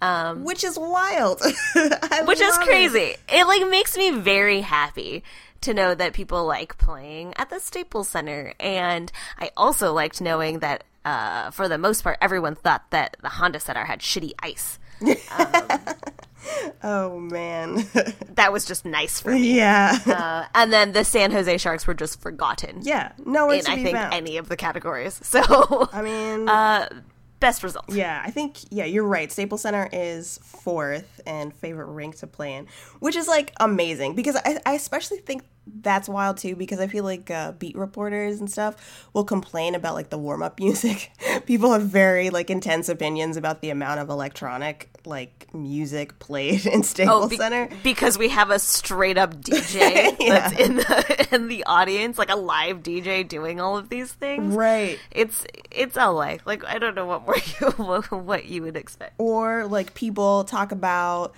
[0.00, 1.40] Um, which is wild.
[1.74, 2.66] Which is love it.
[2.66, 3.16] crazy.
[3.28, 3.46] It.
[3.46, 5.22] like makes me very happy
[5.62, 10.60] to know that people like playing at the Staples Center, and I also liked knowing
[10.60, 14.78] that uh, for the most part, everyone thought that the Honda Center had shitty ice.
[16.82, 17.84] Oh man,
[18.36, 19.56] That was just nice for me.
[19.56, 23.12] yeah, Uh, and then the San Jose Sharks were just forgotten yeah.
[23.24, 24.14] Nowhere in to I think found.
[24.14, 25.20] any of the categories.
[25.24, 26.88] So I mean, uh,
[27.40, 27.84] best result.
[27.88, 29.30] Yeah, I think yeah, you're right.
[29.30, 32.66] Staples Center is fourth and favorite rink to play in,
[33.00, 37.04] which is like amazing because I, I especially think that's wild too because I feel
[37.04, 41.10] like uh, beat reporters and stuff will complain about like the warm up music
[41.46, 46.82] people have very like intense opinions about the amount of electronic like music played in
[46.82, 47.68] Staples Oh, be- Center.
[47.84, 50.40] because we have a straight up DJ Yeah.
[50.50, 54.54] that's in the in the audience, like a live DJ doing all of these things.
[54.54, 54.98] Right.
[55.12, 56.36] It's it's LA.
[56.44, 59.14] Like I don't know what more you what, what you would expect.
[59.18, 61.34] or like people talk about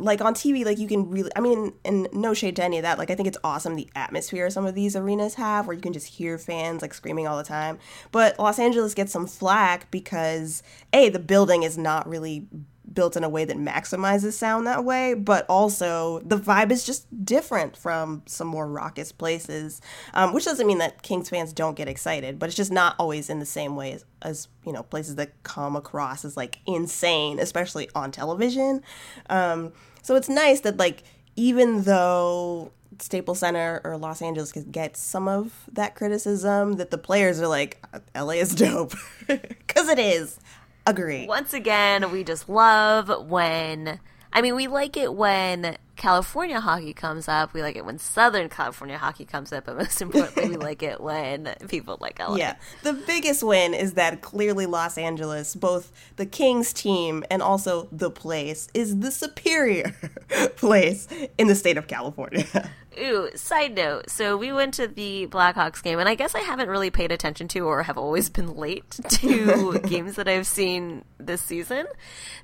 [0.00, 2.82] like on TV, like you can really, I mean, and no shade to any of
[2.82, 2.98] that.
[2.98, 5.92] Like, I think it's awesome the atmosphere some of these arenas have where you can
[5.92, 7.78] just hear fans like screaming all the time.
[8.12, 12.46] But Los Angeles gets some flack because, A, the building is not really
[12.92, 17.06] built in a way that maximizes sound that way, but also the vibe is just
[17.24, 19.80] different from some more raucous places,
[20.14, 23.28] um, which doesn't mean that Kings fans don't get excited, but it's just not always
[23.28, 27.38] in the same way as, as you know places that come across as like insane,
[27.38, 28.82] especially on television.
[29.28, 31.02] Um, so it's nice that like
[31.36, 36.98] even though Staples Center or Los Angeles can get some of that criticism, that the
[36.98, 38.94] players are like, uh, LA is dope
[39.26, 40.38] because it is.
[40.86, 41.26] Agree.
[41.26, 44.00] Once again, we just love when
[44.32, 47.52] I mean, we like it when California hockey comes up.
[47.52, 51.00] We like it when Southern California hockey comes up, but most importantly, we like it
[51.00, 52.36] when people like LA.
[52.36, 52.56] Yeah.
[52.82, 58.10] The biggest win is that clearly Los Angeles, both the Kings team and also the
[58.10, 59.94] place, is the superior
[60.56, 62.46] place in the state of California.
[62.98, 64.10] Ooh, side note.
[64.10, 67.48] So we went to the Blackhawks game, and I guess I haven't really paid attention
[67.48, 71.86] to or have always been late to games that I've seen this season.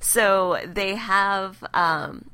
[0.01, 2.31] So they have um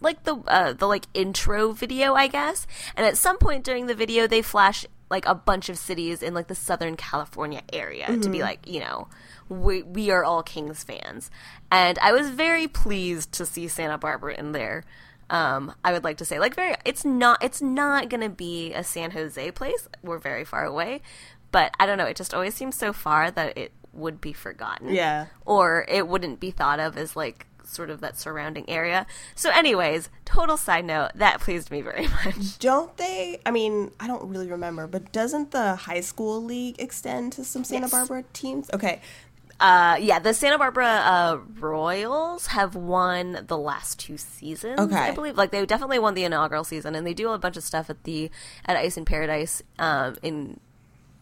[0.00, 2.66] like the uh, the like intro video, I guess.
[2.96, 6.34] And at some point during the video they flash like a bunch of cities in
[6.34, 9.08] like the Southern California area to be like, you know,
[9.48, 11.30] we we are all Kings fans.
[11.70, 14.84] And I was very pleased to see Santa Barbara in there
[15.30, 18.84] um, I would like to say like very it's not it's not gonna be a
[18.84, 19.88] San Jose place.
[20.02, 21.02] We're very far away.
[21.52, 24.92] But I don't know, it just always seems so far that it would be forgotten.
[24.92, 25.26] Yeah.
[25.46, 29.06] Or it wouldn't be thought of as like sort of that surrounding area.
[29.34, 32.58] So anyways, total side note, that pleased me very much.
[32.58, 33.40] don't they?
[33.46, 37.64] I mean, I don't really remember, but doesn't the high school league extend to some
[37.64, 37.90] Santa Yes.
[37.92, 38.70] Barbara teams?
[38.72, 39.00] Okay.
[39.58, 44.78] Uh yeah, the Santa Barbara uh, Royals have won the last two seasons.
[44.78, 44.96] Okay.
[44.96, 47.62] I believe like they definitely won the inaugural season, and they do a bunch of
[47.62, 48.30] stuff at the
[48.66, 50.60] at Ice in Paradise um, in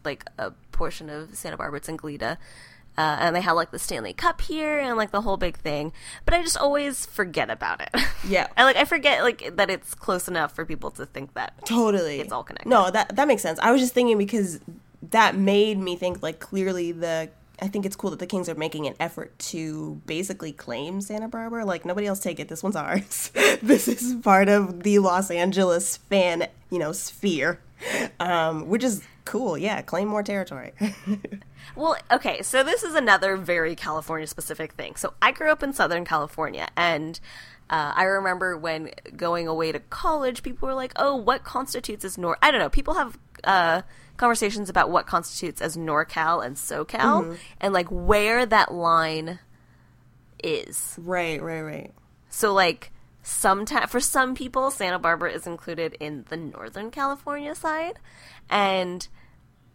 [0.05, 1.79] like a portion of Santa Barbara.
[1.79, 2.37] It's in Goleta.
[2.97, 5.93] Uh, and they have like the Stanley Cup here and like the whole big thing,
[6.25, 7.91] but I just always forget about it.
[8.27, 8.47] Yeah.
[8.57, 11.53] I like I forget like that it's close enough for people to think that.
[11.67, 12.21] Totally.
[12.21, 12.71] It's all connected.
[12.71, 13.59] No, that that makes sense.
[13.59, 14.61] I was just thinking because
[15.11, 17.29] that made me think like clearly the
[17.63, 21.29] I think it's cool that the Kings are making an effort to basically claim Santa
[21.29, 21.65] Barbara.
[21.65, 22.49] Like nobody else take it.
[22.49, 23.31] This one's ours.
[23.63, 27.61] this is part of the Los Angeles fan, you know, sphere.
[28.19, 29.59] Um, which is cool.
[29.59, 30.73] Yeah, claim more territory.
[31.77, 34.95] Well, okay, so this is another very California specific thing.
[34.97, 37.19] So I grew up in Southern California, and
[37.69, 42.17] uh, I remember when going away to college, people were like, "Oh, what constitutes as
[42.17, 42.69] North?" I don't know.
[42.69, 43.83] People have uh,
[44.17, 49.39] conversations about what constitutes as NorCal and SoCal, and like where that line
[50.43, 50.97] is.
[50.99, 51.93] right, right, right.
[52.29, 57.99] So like sometimes for some people Santa Barbara is included in the Northern California side
[58.51, 59.09] and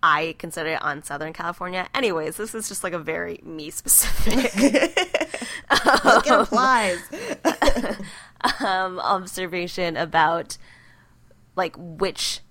[0.02, 1.90] I consider it on Southern California.
[1.94, 4.54] Anyways, this is just like a very me specific
[6.06, 7.00] Look, it applies.
[8.60, 10.58] um, observation about
[11.56, 12.42] like which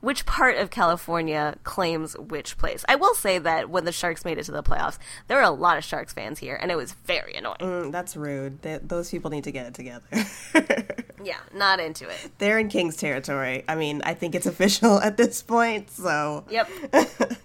[0.00, 2.84] which part of California claims which place.
[2.88, 5.50] I will say that when the Sharks made it to the playoffs, there were a
[5.50, 7.58] lot of Sharks fans here, and it was very annoying.
[7.60, 8.62] Mm, that's rude.
[8.62, 10.06] Th those people need to get it together.
[11.24, 12.30] Yeah, not into it.
[12.38, 13.64] They're in King's territory.
[13.68, 15.90] I mean, I think it's official at this point.
[15.90, 16.68] So Yep.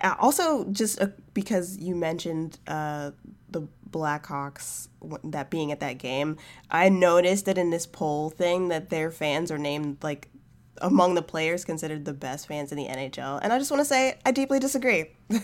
[0.00, 3.12] Uh, also, just uh, because you mentioned uh,
[3.48, 4.88] the Blackhawks
[5.22, 6.36] that being at that game,
[6.70, 10.28] I noticed that in this poll thing that their fans are named like
[10.78, 13.84] among the players considered the best fans in the NHL, and I just want to
[13.84, 15.06] say I deeply disagree.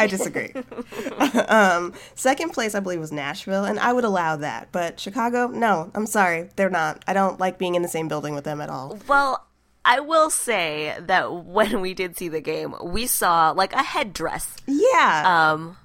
[0.00, 0.52] I disagree.
[1.48, 4.68] um, second place, I believe, was Nashville, and I would allow that.
[4.72, 7.04] But Chicago, no, I'm sorry, they're not.
[7.06, 8.98] I don't like being in the same building with them at all.
[9.08, 9.44] Well,
[9.84, 14.56] I will say that when we did see the game, we saw like a headdress
[14.66, 15.52] Yeah.
[15.52, 15.76] um,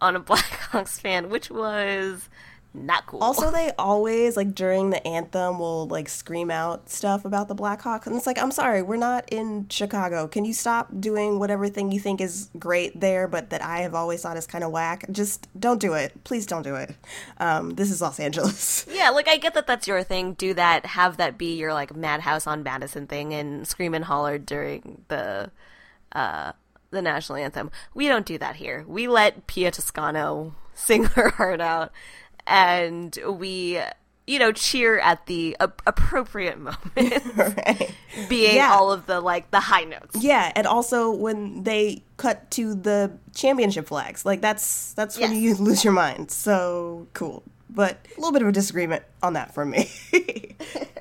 [0.00, 2.28] on a Blackhawks fan, which was
[2.76, 3.20] not cool.
[3.20, 8.06] Also, they always like during the anthem will like scream out stuff about the Blackhawks,
[8.06, 10.28] and it's like, I'm sorry, we're not in Chicago.
[10.28, 13.94] Can you stop doing whatever thing you think is great there, but that I have
[13.94, 15.04] always thought is kind of whack?
[15.10, 16.24] Just don't do it.
[16.24, 16.94] Please don't do it.
[17.38, 18.86] Um, this is Los Angeles.
[18.92, 20.34] yeah, like I get that that's your thing.
[20.34, 20.86] Do that.
[20.86, 25.50] Have that be your like Madhouse on Madison thing, and scream and holler during the
[26.12, 26.52] uh,
[26.90, 27.70] the national anthem.
[27.94, 28.84] We don't do that here.
[28.86, 31.92] We let Pia Toscano sing her heart out,
[32.46, 33.80] and we,
[34.26, 37.90] you know, cheer at the a- appropriate moment, right.
[38.28, 38.72] being Yeah.
[38.72, 40.16] all of the like the high notes.
[40.18, 45.40] Yeah, and also when they cut to the championship flags, like that's that's when Yes.
[45.40, 46.30] you lose your mind.
[46.30, 49.90] So cool, but a little bit of a disagreement on that from me.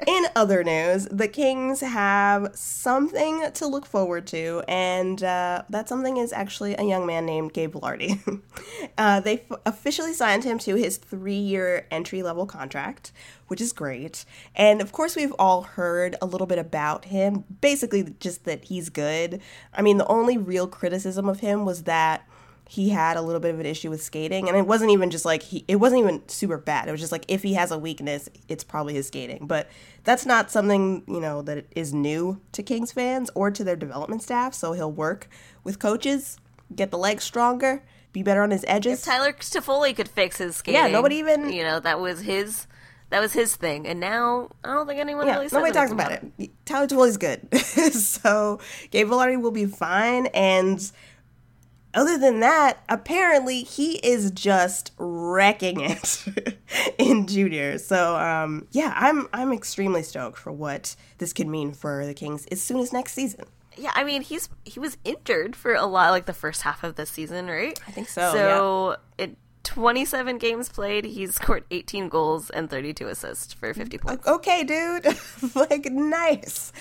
[0.07, 6.18] In other news, the Kings have something to look forward to, and uh, that something
[6.18, 8.41] is actually a young man named Gabe Vilardi.
[8.97, 13.11] uh, they f- officially signed him to his three-year entry-level contract,
[13.47, 14.26] which is great.
[14.53, 17.43] And of course, we've all heard a little bit about him.
[17.61, 19.41] Basically, just that he's good.
[19.74, 22.28] I mean, the only real criticism of him was that
[22.68, 25.26] he had a little bit of an issue with skating and it wasn't even just
[25.26, 27.78] like he it wasn't even super bad it was just like if he has a
[27.78, 29.70] weakness it's probably his skating but
[30.03, 34.22] that's not something you know that is new to kings fans or to their development
[34.24, 35.30] staff so he'll work
[35.63, 36.38] with coaches
[36.76, 40.82] get the legs stronger be better on his edges Tyler Toffoli could fix his skating.
[40.82, 42.66] Yeah, nobody even- you know that was his
[43.11, 45.45] that was his thing, and now I don't think anyone yeah, really.
[45.45, 46.51] Says nobody talks about it.
[46.66, 47.47] Tyler Toffoli's good,
[47.93, 48.59] so
[48.89, 50.26] Gabe Vilardi will be fine.
[50.28, 50.91] And
[51.95, 56.25] other than that, apparently he is just wrecking it
[56.97, 57.77] in junior.
[57.77, 62.45] So um, yeah, I'm I'm extremely stoked for what this could mean for the Kings
[62.47, 63.45] as soon as next season.
[63.77, 66.95] Yeah, I mean he's he was injured for a lot, like the first half of
[66.95, 67.79] this season, right?
[67.87, 69.37] I think so, So it.
[69.66, 74.26] 27 games played, he's scored 18 goals and 32 assists for 50 points.
[74.28, 75.05] Okay, dude,
[75.55, 76.72] like nice.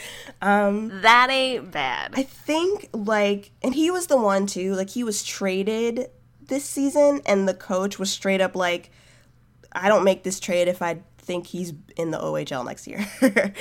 [0.41, 2.13] Um That ain't bad.
[2.15, 4.75] I think like, and he was the one too.
[4.75, 6.11] Like he was traded
[6.47, 8.91] this season, and the coach was straight up like,
[9.73, 13.05] "I don't make this trade if I think he's in the OHL next year."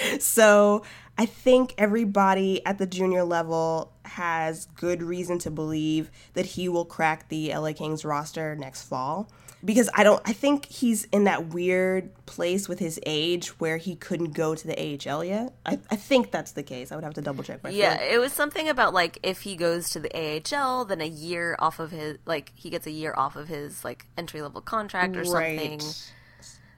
[0.19, 0.84] so
[1.18, 6.86] I think everybody at the junior level has good reason to believe that he will
[6.86, 9.30] crack the LA Kings roster next fall.
[9.66, 13.95] Because I don't, I think he's in that weird place with his age where he
[13.95, 15.53] couldn't go to the AHL yet.
[15.66, 16.91] I, I think that's the case.
[16.91, 17.61] I would have to double check.
[17.61, 21.07] feel Yeah, it was something about like if he goes to the AHL, then a
[21.07, 24.59] year off of his like he gets a year off of his like entry level
[24.59, 26.11] contract or something Right.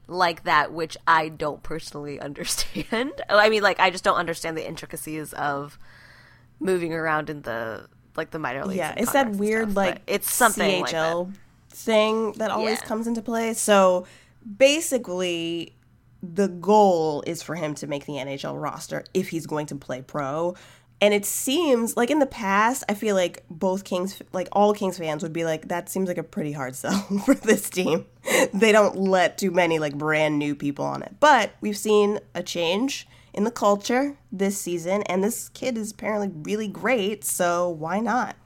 [0.07, 3.11] Like that, which I don't personally understand.
[3.29, 5.77] Oh, I mean, like I just don't understand the intricacies of
[6.59, 8.77] moving around in the like the minor leagues.
[8.77, 11.27] Yeah, it's that weird stuff, like it's something like that.
[11.69, 12.85] Thing that always Yeah.
[12.87, 13.53] comes into play.
[13.53, 14.05] So
[14.57, 15.73] basically,
[16.23, 20.01] the goal is for him to make the NHL roster if he's going to play
[20.01, 20.55] pro.
[21.01, 24.97] And it seems like in the past, I feel like both Kings, like all Kings
[24.97, 28.05] fans, would be like, that seems like a pretty hard sell for this team.
[28.53, 31.15] they don't let too many like brand new people on it.
[31.19, 36.31] But we've seen a change in the culture this season, and this kid is apparently
[36.43, 37.25] really great.
[37.25, 38.37] So why not?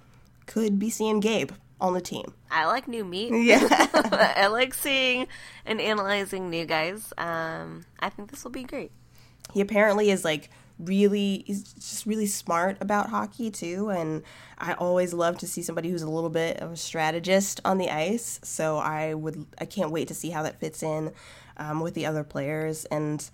[0.47, 2.33] Could be seeing Gabe on the team.
[2.49, 3.31] I like new meat.
[3.31, 3.67] Yeah.
[4.35, 5.27] I like seeing
[5.67, 7.13] and analyzing new guys.
[7.19, 8.91] Um, I think this will be great.
[9.53, 14.23] he apparently is like really he's just really smart about hockey too and
[14.57, 17.89] i always love to see somebody who's a little bit of a strategist on the
[17.89, 21.11] ice so i would i can't wait to see how that fits in
[21.57, 23.29] um, with the other players and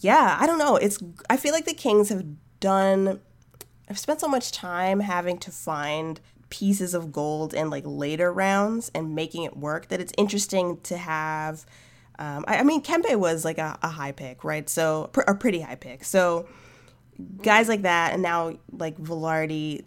[0.00, 0.98] yeah i don't know it's
[1.30, 2.24] i feel like the kings have
[2.58, 3.20] done
[3.88, 6.20] i've spent so much time having to find
[6.50, 10.96] pieces of gold in like later rounds and making it work that it's interesting to
[10.96, 11.64] have
[12.18, 14.68] um, I, I mean kempe was like a, a high pick right?
[14.68, 16.04] So pr- a pretty high pick.
[16.04, 16.46] So
[17.42, 19.84] guys like that and now like Vilardi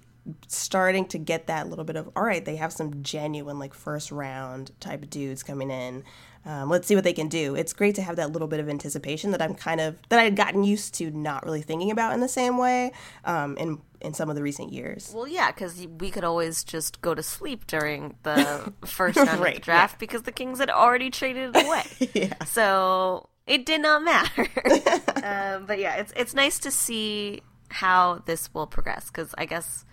[0.47, 4.11] starting to get that little bit of all right they have some genuine like first
[4.11, 6.03] round type of dudes coming in.
[6.47, 7.55] Um, let's see what they can do.
[7.55, 10.23] It's great to have that little bit of anticipation that i'm kind of that i
[10.23, 12.91] had gotten used to not really thinking about in the same way
[13.23, 15.11] um, in in some of the recent years.
[15.13, 19.53] Well, yeah, because we could always just go to sleep during the first round of
[19.53, 22.31] the draft because the Kings had already traded it away.
[22.45, 24.47] So it did not matter.
[25.23, 29.85] um, but yeah, it's it's nice to see how this will progress because I guess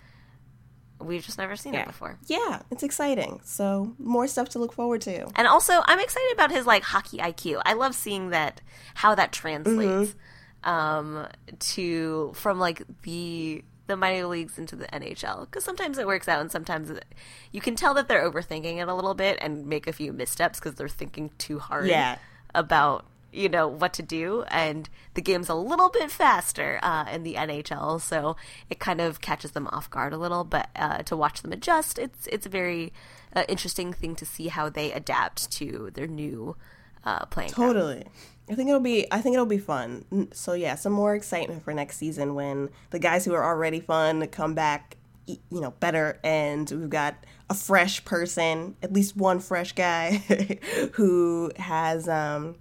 [0.99, 2.17] we've just never seen it before.
[2.27, 6.49] yeah it's exciting so more stuff to look forward to And also, I'm excited about
[6.51, 7.61] his like hockey IQ.
[7.65, 8.61] I love seeing that
[8.95, 10.15] how that translates
[10.63, 11.27] um,
[11.59, 16.39] to from like the the minor leagues into the NHL because sometimes it works out
[16.39, 17.03] and sometimes it,
[17.51, 20.57] you can tell that they're overthinking it a little bit and make a few missteps
[20.59, 22.17] because they're thinking too hard Yeah.
[22.55, 27.23] about you know what to do and the game's a little bit faster uh, in
[27.23, 28.35] the NHL so
[28.69, 31.97] it kind of catches them off guard a little but uh, to watch them adjust
[31.97, 32.93] it's it's a very
[33.35, 36.55] uh, interesting thing to see how they adapt to their new
[37.03, 37.73] uh, playing ground.
[37.73, 38.05] Totally.
[38.49, 40.29] I think it'll be I think it'll be fun.
[40.33, 44.27] So yeah, some more excitement for next season when the guys who are already fun
[44.27, 47.15] come back you know better and we've got
[47.49, 50.15] a fresh person at least one fresh guy
[50.93, 52.55] who has um,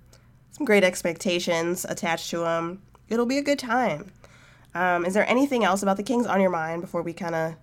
[0.52, 2.82] some great expectations attached to them.
[3.08, 4.12] it'll be a good time
[4.74, 7.54] um, is there anything else about the kings on your mind before we kind of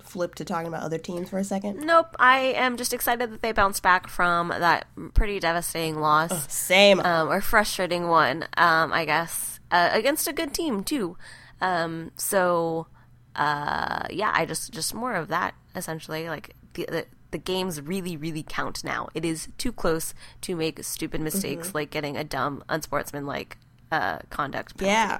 [0.00, 2.14] flip to talking about other teams for a second Nope.
[2.18, 6.52] I am just excited that they bounced back from that pretty devastating loss.
[6.52, 11.16] same um, or frustrating one, um, I guess, uh, against a good team too.
[11.60, 12.86] Um, so,
[13.34, 16.28] uh, yeah, I just just more of that essentially.
[16.28, 17.06] Like the, the
[17.36, 19.00] the games really really count now.
[19.18, 20.06] It is too close
[20.46, 23.50] to make stupid mistakes like getting a dumb unsportsmanlike
[23.96, 24.70] uh, conduct.
[24.76, 24.92] penalty.
[24.94, 25.14] yeah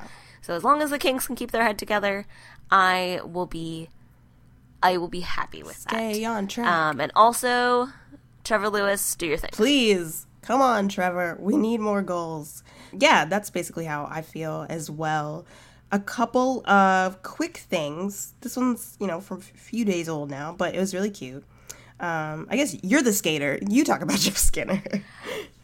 [0.47, 2.17] So as long as the Kings can keep their head together,
[2.71, 3.71] I will be
[4.83, 6.27] I will be happy with stay that.
[6.37, 7.89] on track Um, and also,
[8.45, 9.51] Trevor Lewis, do your thing.
[9.53, 11.37] Please, come on, Trevor.
[11.41, 12.63] We need more goals.
[13.07, 15.45] Yeah, that's basically how I feel as well.
[15.91, 18.35] A couple of quick things.
[18.43, 21.45] This one's, you know, from a few days old now, but it was really cute.
[21.99, 23.59] Um, I guess you're the skater.
[23.69, 24.83] You talk about Jeff Skinner.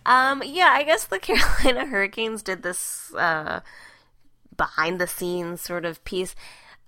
[0.06, 3.60] Um, yeah, I guess the Carolina Hurricanes did this uh,
[4.56, 6.34] behind the scenes sort of piece.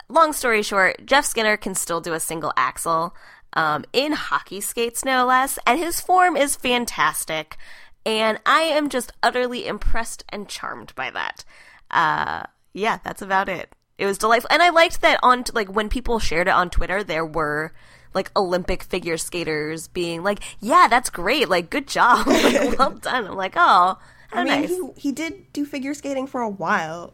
[0.08, 3.14] Long story short, Jeff Skinner can still do a single axel
[3.54, 7.56] um, in hockey skates, no less, and his form is fantastic.
[8.04, 11.44] And I am just utterly impressed and charmed by that.
[11.90, 12.42] Uh,
[12.74, 13.72] yeah, that's about it.
[13.96, 17.04] It was delightful, and I liked that on like when people shared it on Twitter,
[17.04, 17.72] there were
[18.14, 21.48] like Olympic figure skaters being like, "Yeah, that's great!
[21.48, 23.98] Like, good job, like, well done." I'm like, "Oh,
[24.32, 27.10] I mean, nice." he, he did do figure skating for a while.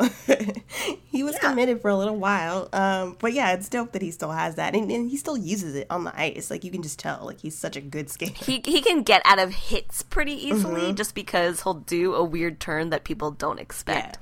[1.05, 2.68] he was committed for a little while.
[2.72, 4.74] Um, but yeah, it's dope that he still has that.
[4.74, 6.51] And, and he still uses it on the ice.
[6.51, 8.44] Like, you can just tell, like, he's such a good skater.
[8.44, 12.59] he he can get out of hits pretty easily just because he'll do a weird
[12.61, 14.18] turn that people don't expect.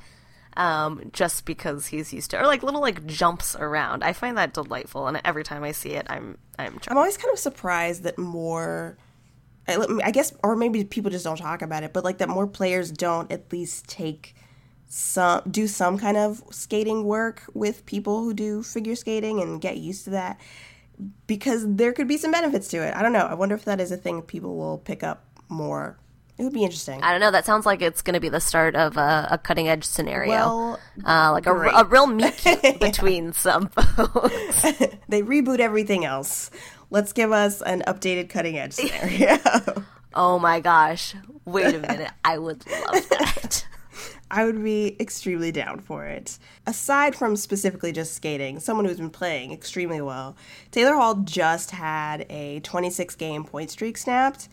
[0.58, 4.02] Um, just because he's used to, or like little like jumps around.
[4.02, 6.80] I find that delightful, and every time I see it, I'm I'm.
[6.88, 8.98] I'm always kind of surprised that more,
[9.68, 12.48] I I guess, or maybe people just don't talk about it, but like that more
[12.48, 14.34] players don't at least take
[14.88, 19.76] some, do some kind of skating work with people who do figure skating and get
[19.76, 20.40] used to that
[21.26, 22.94] because there could be some benefits to it.
[22.94, 23.26] I don't know.
[23.26, 25.98] I wonder if that is a thing people will pick up more.
[26.38, 27.02] It would be interesting.
[27.02, 27.32] I don't know.
[27.32, 30.30] That sounds like it's going to be the start of a, a cutting edge scenario,
[30.30, 32.40] Well, uh, like a, a real meet
[32.80, 34.62] between some folks.
[35.08, 36.50] they reboot everything else.
[36.90, 39.38] Let's give us an updated cutting edge scenario.
[40.14, 41.14] oh my gosh!
[41.44, 42.10] Wait a minute.
[42.24, 43.66] I would love that.
[44.30, 46.38] I would be extremely down for it.
[46.66, 50.36] Aside from specifically just skating, someone who's been playing extremely well,
[50.70, 54.48] Taylor Hall just had a 26 game point streak snapped,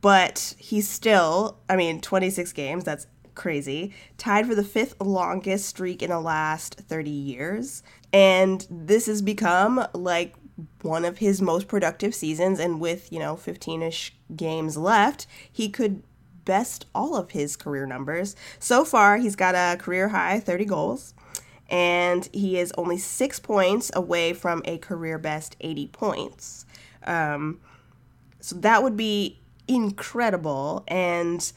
[0.00, 6.02] but he's still, I mean, 26 games, that's crazy, tied for the fifth longest streak
[6.02, 7.82] in the last 30 years.
[8.12, 10.34] And this has become like
[10.82, 12.58] one of his most productive seasons.
[12.58, 16.02] And with, you know, 15 ish games left, he could
[16.44, 18.34] best all of his career numbers.
[18.58, 21.14] So far, he's got a career high 30 goals,
[21.68, 26.64] and he is only six points away from a career best 80 points.
[27.04, 27.60] Um,
[28.40, 30.84] so that would be incredible.
[30.88, 31.52] And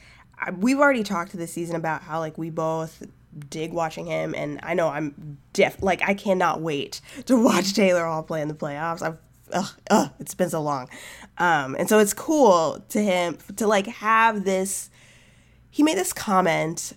[0.57, 3.03] we've already talked this season about how like we both
[3.49, 8.05] dig watching him, and I know I'm def like I cannot wait to watch Taylor
[8.05, 9.01] Hall play in the playoffs.
[9.01, 9.17] I've
[9.53, 10.89] ugh, ugh, it's been so long,
[11.37, 14.89] um, and so it's cool to him to like have this.
[15.69, 16.93] He made this comment.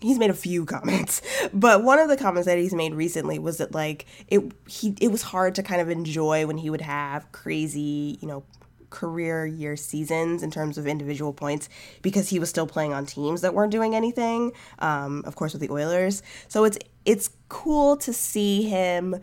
[0.00, 3.58] He's made a few comments, but one of the comments that he's made recently was
[3.58, 7.30] that like it he it was hard to kind of enjoy when he would have
[7.32, 8.44] crazy, you know,
[8.90, 11.68] career year seasons in terms of individual points
[12.02, 14.52] because he was still playing on teams that weren't doing anything.
[14.78, 19.16] Um, of course, with the Oilers, so it's it's cool to see him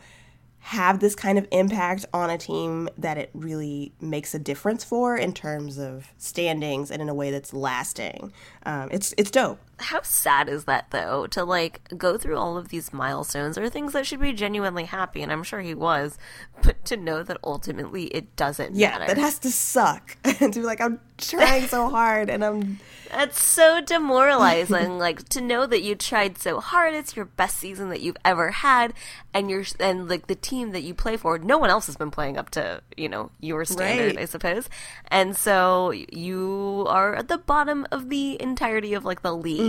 [0.64, 5.18] have this kind of impact on a team that it really makes a difference for
[5.18, 8.32] in terms of standings and in a way that's lasting.
[8.66, 9.60] Um, it's it's dope.
[9.80, 13.94] How sad is that though to like go through all of these milestones or things
[13.94, 16.18] that should be genuinely happy and I'm sure he was,
[16.62, 19.08] but to know that ultimately it doesn't Yeah, matter.
[19.08, 20.16] that has to suck.
[20.24, 24.98] and to be like, I'm trying so hard and I'm That's so demoralizing.
[25.00, 28.52] like to know that you tried so hard, it's your best season that you've ever
[28.52, 28.94] had,
[29.34, 32.12] and you're and like the team that you play for, no one else has been
[32.12, 34.20] playing up to you know your standard, Right.
[34.24, 34.70] I suppose.
[35.10, 39.63] And so you are at the bottom of the entirety of like the league,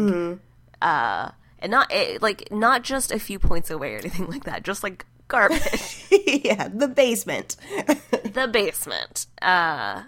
[0.82, 1.90] uh, and not
[2.20, 6.06] like not just a few points away or anything like that, just like garbage.
[6.26, 7.56] yeah, the basement.
[8.32, 9.26] the basement.
[9.40, 10.04] Uh,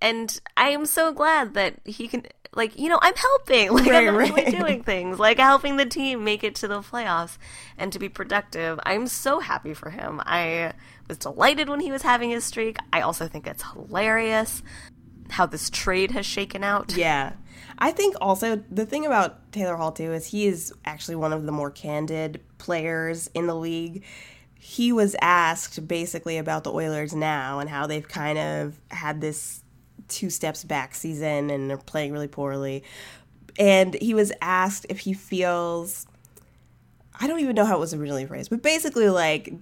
[0.00, 2.24] and I am so glad that he can
[2.56, 4.56] like you know i'm helping like Right, i'm right.
[4.56, 7.36] doing things like helping the team make it to the playoffs
[7.76, 10.72] and to be productive i'm so happy for him i
[11.08, 14.62] was delighted when he was having his streak i also think it's hilarious
[15.30, 17.32] how this trade has shaken out Yeah.
[17.78, 21.44] I think also the thing about Taylor Hall too is he is actually one of
[21.44, 24.04] the more candid players in the league.
[24.58, 29.62] He was asked basically about the Oilers now and how they've kind of had this
[30.08, 32.84] two steps back season and they're playing really poorly.
[33.58, 36.06] And he was asked if he feels
[37.18, 39.52] I don't even know how it was originally phrased, but basically, like,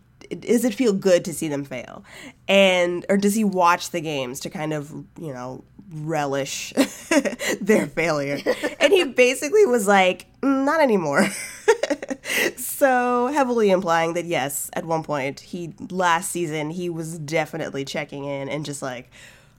[0.41, 2.05] does it feel good to see them fail?
[2.49, 6.73] And, or does he watch the games to kind of, you know, relish
[7.61, 8.41] their failure?
[8.81, 11.29] And he basically was like, "Mm, not anymore.
[12.57, 18.25] so heavily implying that, yes, at one point, he, last season, he was definitely checking
[18.25, 19.11] in and just like,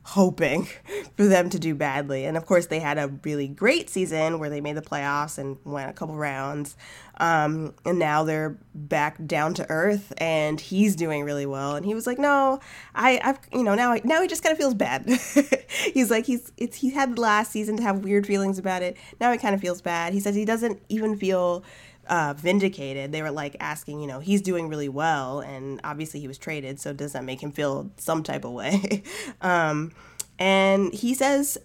[0.04, 0.68] hoping
[1.18, 2.26] for them to do badly.
[2.26, 5.58] And of course, they had a really great season where they made the playoffs and
[5.64, 6.76] went a couple rounds.
[7.18, 11.76] Um, and now they're back down to earth, and he's doing really well.
[11.76, 12.60] And he was like, "No,
[12.96, 15.08] I, I've, you know, now, now he just kind of feels bad."
[15.94, 18.98] he's like, he's, it's, he had the last season to have weird feelings about it.
[19.20, 20.14] Now he kind of feels bad.
[20.14, 21.64] He says he doesn't even feel
[22.08, 23.12] uh, vindicated.
[23.12, 26.80] They were like asking, you know, he's doing really well, and obviously he was traded,
[26.80, 29.04] so does that make him feel some type of way?
[29.42, 29.92] um,
[30.40, 31.58] and he says,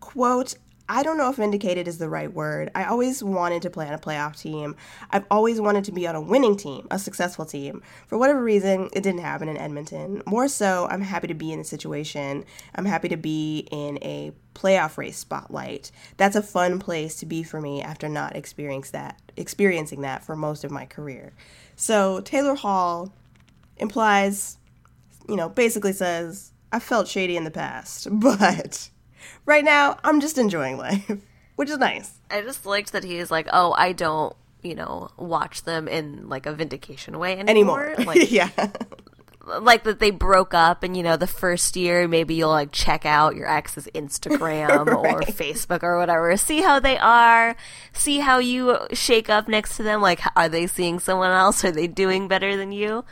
[0.00, 0.56] "quote."
[0.90, 2.68] I don't know if vindicated is the right word.
[2.74, 4.74] I always wanted to play on a playoff team.
[5.12, 7.80] I've always wanted to be on a winning team, a successful team.
[8.08, 10.20] For whatever reason, it didn't happen in Edmonton.
[10.26, 12.44] More so, I'm happy to be in a situation.
[12.74, 15.92] I'm happy to be in a playoff race spotlight.
[16.16, 20.34] That's a fun place to be for me after not experience that experiencing that for
[20.34, 21.34] most of my career.
[21.76, 23.12] So, Taylor Hall
[23.76, 24.58] implies,
[25.28, 28.90] you know, basically says, I felt shady in the past, but
[29.46, 31.10] right now I'm just enjoying life,
[31.56, 32.18] which is nice.
[32.30, 36.46] I just liked that he's like, oh, I don't, you know, watch them in like
[36.46, 37.90] a vindication way anymore.
[37.90, 38.06] Anymore.
[38.06, 38.50] Like, yeah.
[39.60, 43.04] like that they broke up, and you know, the first year maybe you'll like check
[43.06, 47.56] out your ex's Instagram or Facebook or whatever, see how they are,
[47.92, 50.00] see how you shake up next to them.
[50.00, 51.64] Like, are they seeing someone else?
[51.64, 53.04] Are they doing better than you?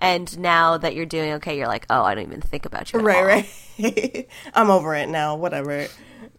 [0.00, 3.00] And now that you're doing okay, you're like, oh, I don't even think about you.
[3.00, 3.46] Right,
[3.78, 4.28] right.
[4.54, 5.86] I'm over it now, whatever.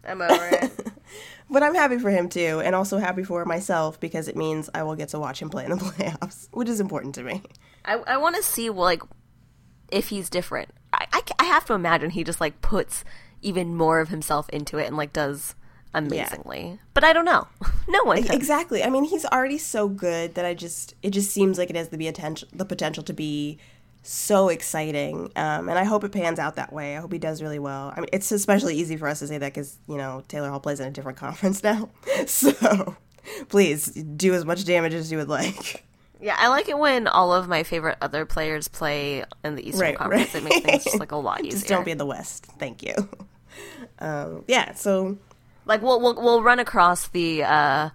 [0.03, 0.72] I'm over it.
[1.51, 4.84] But I'm happy for him too, and also happy for myself because it means I
[4.84, 7.43] will get to watch him play in the playoffs, which is important to me.
[7.84, 9.03] I, I want to see like
[9.91, 10.70] if he's different.
[10.93, 13.03] I, I, I have to imagine he just like puts
[13.41, 15.55] even more of himself into it and like does
[15.93, 16.79] amazingly.
[16.93, 17.47] But I don't know.
[17.87, 18.19] no one.
[18.31, 18.83] Exactly.
[18.83, 21.89] I mean, he's already so good that I just it just seems like it has
[21.89, 23.57] the potential the potential to be
[24.03, 25.31] so exciting.
[25.35, 26.97] Um, and I hope it pans out that way.
[26.97, 27.93] I hope he does really well.
[27.95, 30.59] I mean, it's especially easy for us to say that because you know Taylor Hall
[30.59, 31.89] plays in a different conference now.
[32.27, 32.95] So
[33.49, 35.85] please do as much damage as you would like.
[36.19, 39.81] Yeah, I like it when all of my favorite other players play in the Eastern
[39.81, 40.33] Right, Conference.
[40.33, 40.43] right.
[40.43, 41.51] It makes things just like a lot easier.
[41.51, 42.45] Just don't be in the West.
[42.59, 42.93] Thank you.
[43.99, 44.73] Um, yeah.
[44.75, 45.17] So
[45.66, 47.89] like we'll we'll we'll run across the uh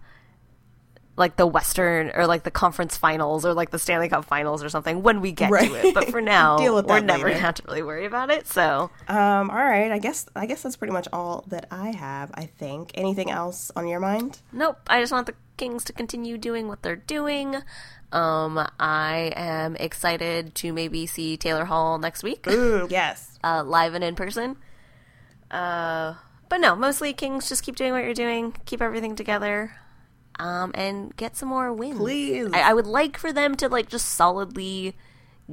[1.18, 4.68] like the Western or like the conference finals or like the Stanley Cup finals or
[4.68, 5.66] something when we get Right.
[5.70, 5.94] to it.
[5.94, 8.46] But for now, we're never gonna have to really worry about it.
[8.46, 12.30] So Um, all right, I guess I guess that's pretty much all that I have.
[12.34, 12.90] I think.
[12.94, 14.40] Anything else on your mind?
[14.52, 14.78] Nope.
[14.88, 17.56] I just want the Kings to continue doing what they're doing.
[18.12, 23.38] Um, I am excited to maybe see Taylor Hall next week, Mm, yes.
[23.42, 24.56] uh, live and in person.
[25.50, 26.14] Uh,
[26.48, 29.72] but no, mostly Kings just keep doing what you're doing, keep everything together,
[30.38, 31.98] um, and get some more wins.
[31.98, 32.50] Please.
[32.52, 34.94] I, I would like for them to like just solidly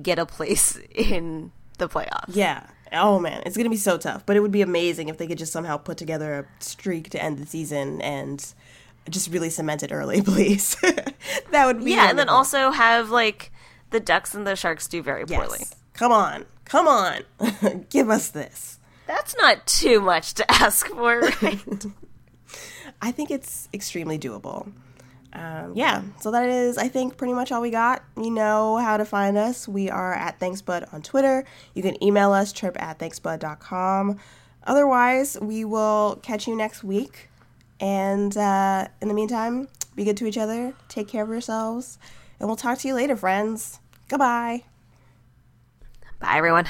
[0.02, 2.26] get a place in the playoffs.
[2.30, 2.68] Yeah.
[2.92, 4.26] Oh man, it's gonna be so tough.
[4.26, 7.22] But it would be amazing if they could just somehow put together a streak to
[7.22, 8.54] end the season and
[9.10, 10.76] just really cement it early, please.
[11.52, 13.52] that would be Yeah, and then also have like
[13.90, 15.60] the Ducks and the Sharks do very poorly.
[15.62, 15.76] yes.
[15.94, 17.22] Come on, come on,
[17.90, 18.80] give us this.
[19.08, 21.86] That's not too much to ask for, right?
[23.02, 24.72] I think it's extremely doable.
[25.34, 28.04] Um, yeah, so that is, I think, pretty much all we got.
[28.16, 29.68] You know how to find us.
[29.68, 31.44] We are at ThanksBud on Twitter.
[31.74, 34.20] You can email us, trip at thanksbud.com.
[34.66, 37.30] Otherwise, we will catch you next week.
[37.80, 41.98] And uh, in the meantime, be good to each other, take care of yourselves,
[42.40, 43.80] and we'll talk to you later, friends.
[44.08, 44.64] Goodbye.
[46.20, 46.68] Bye, everyone.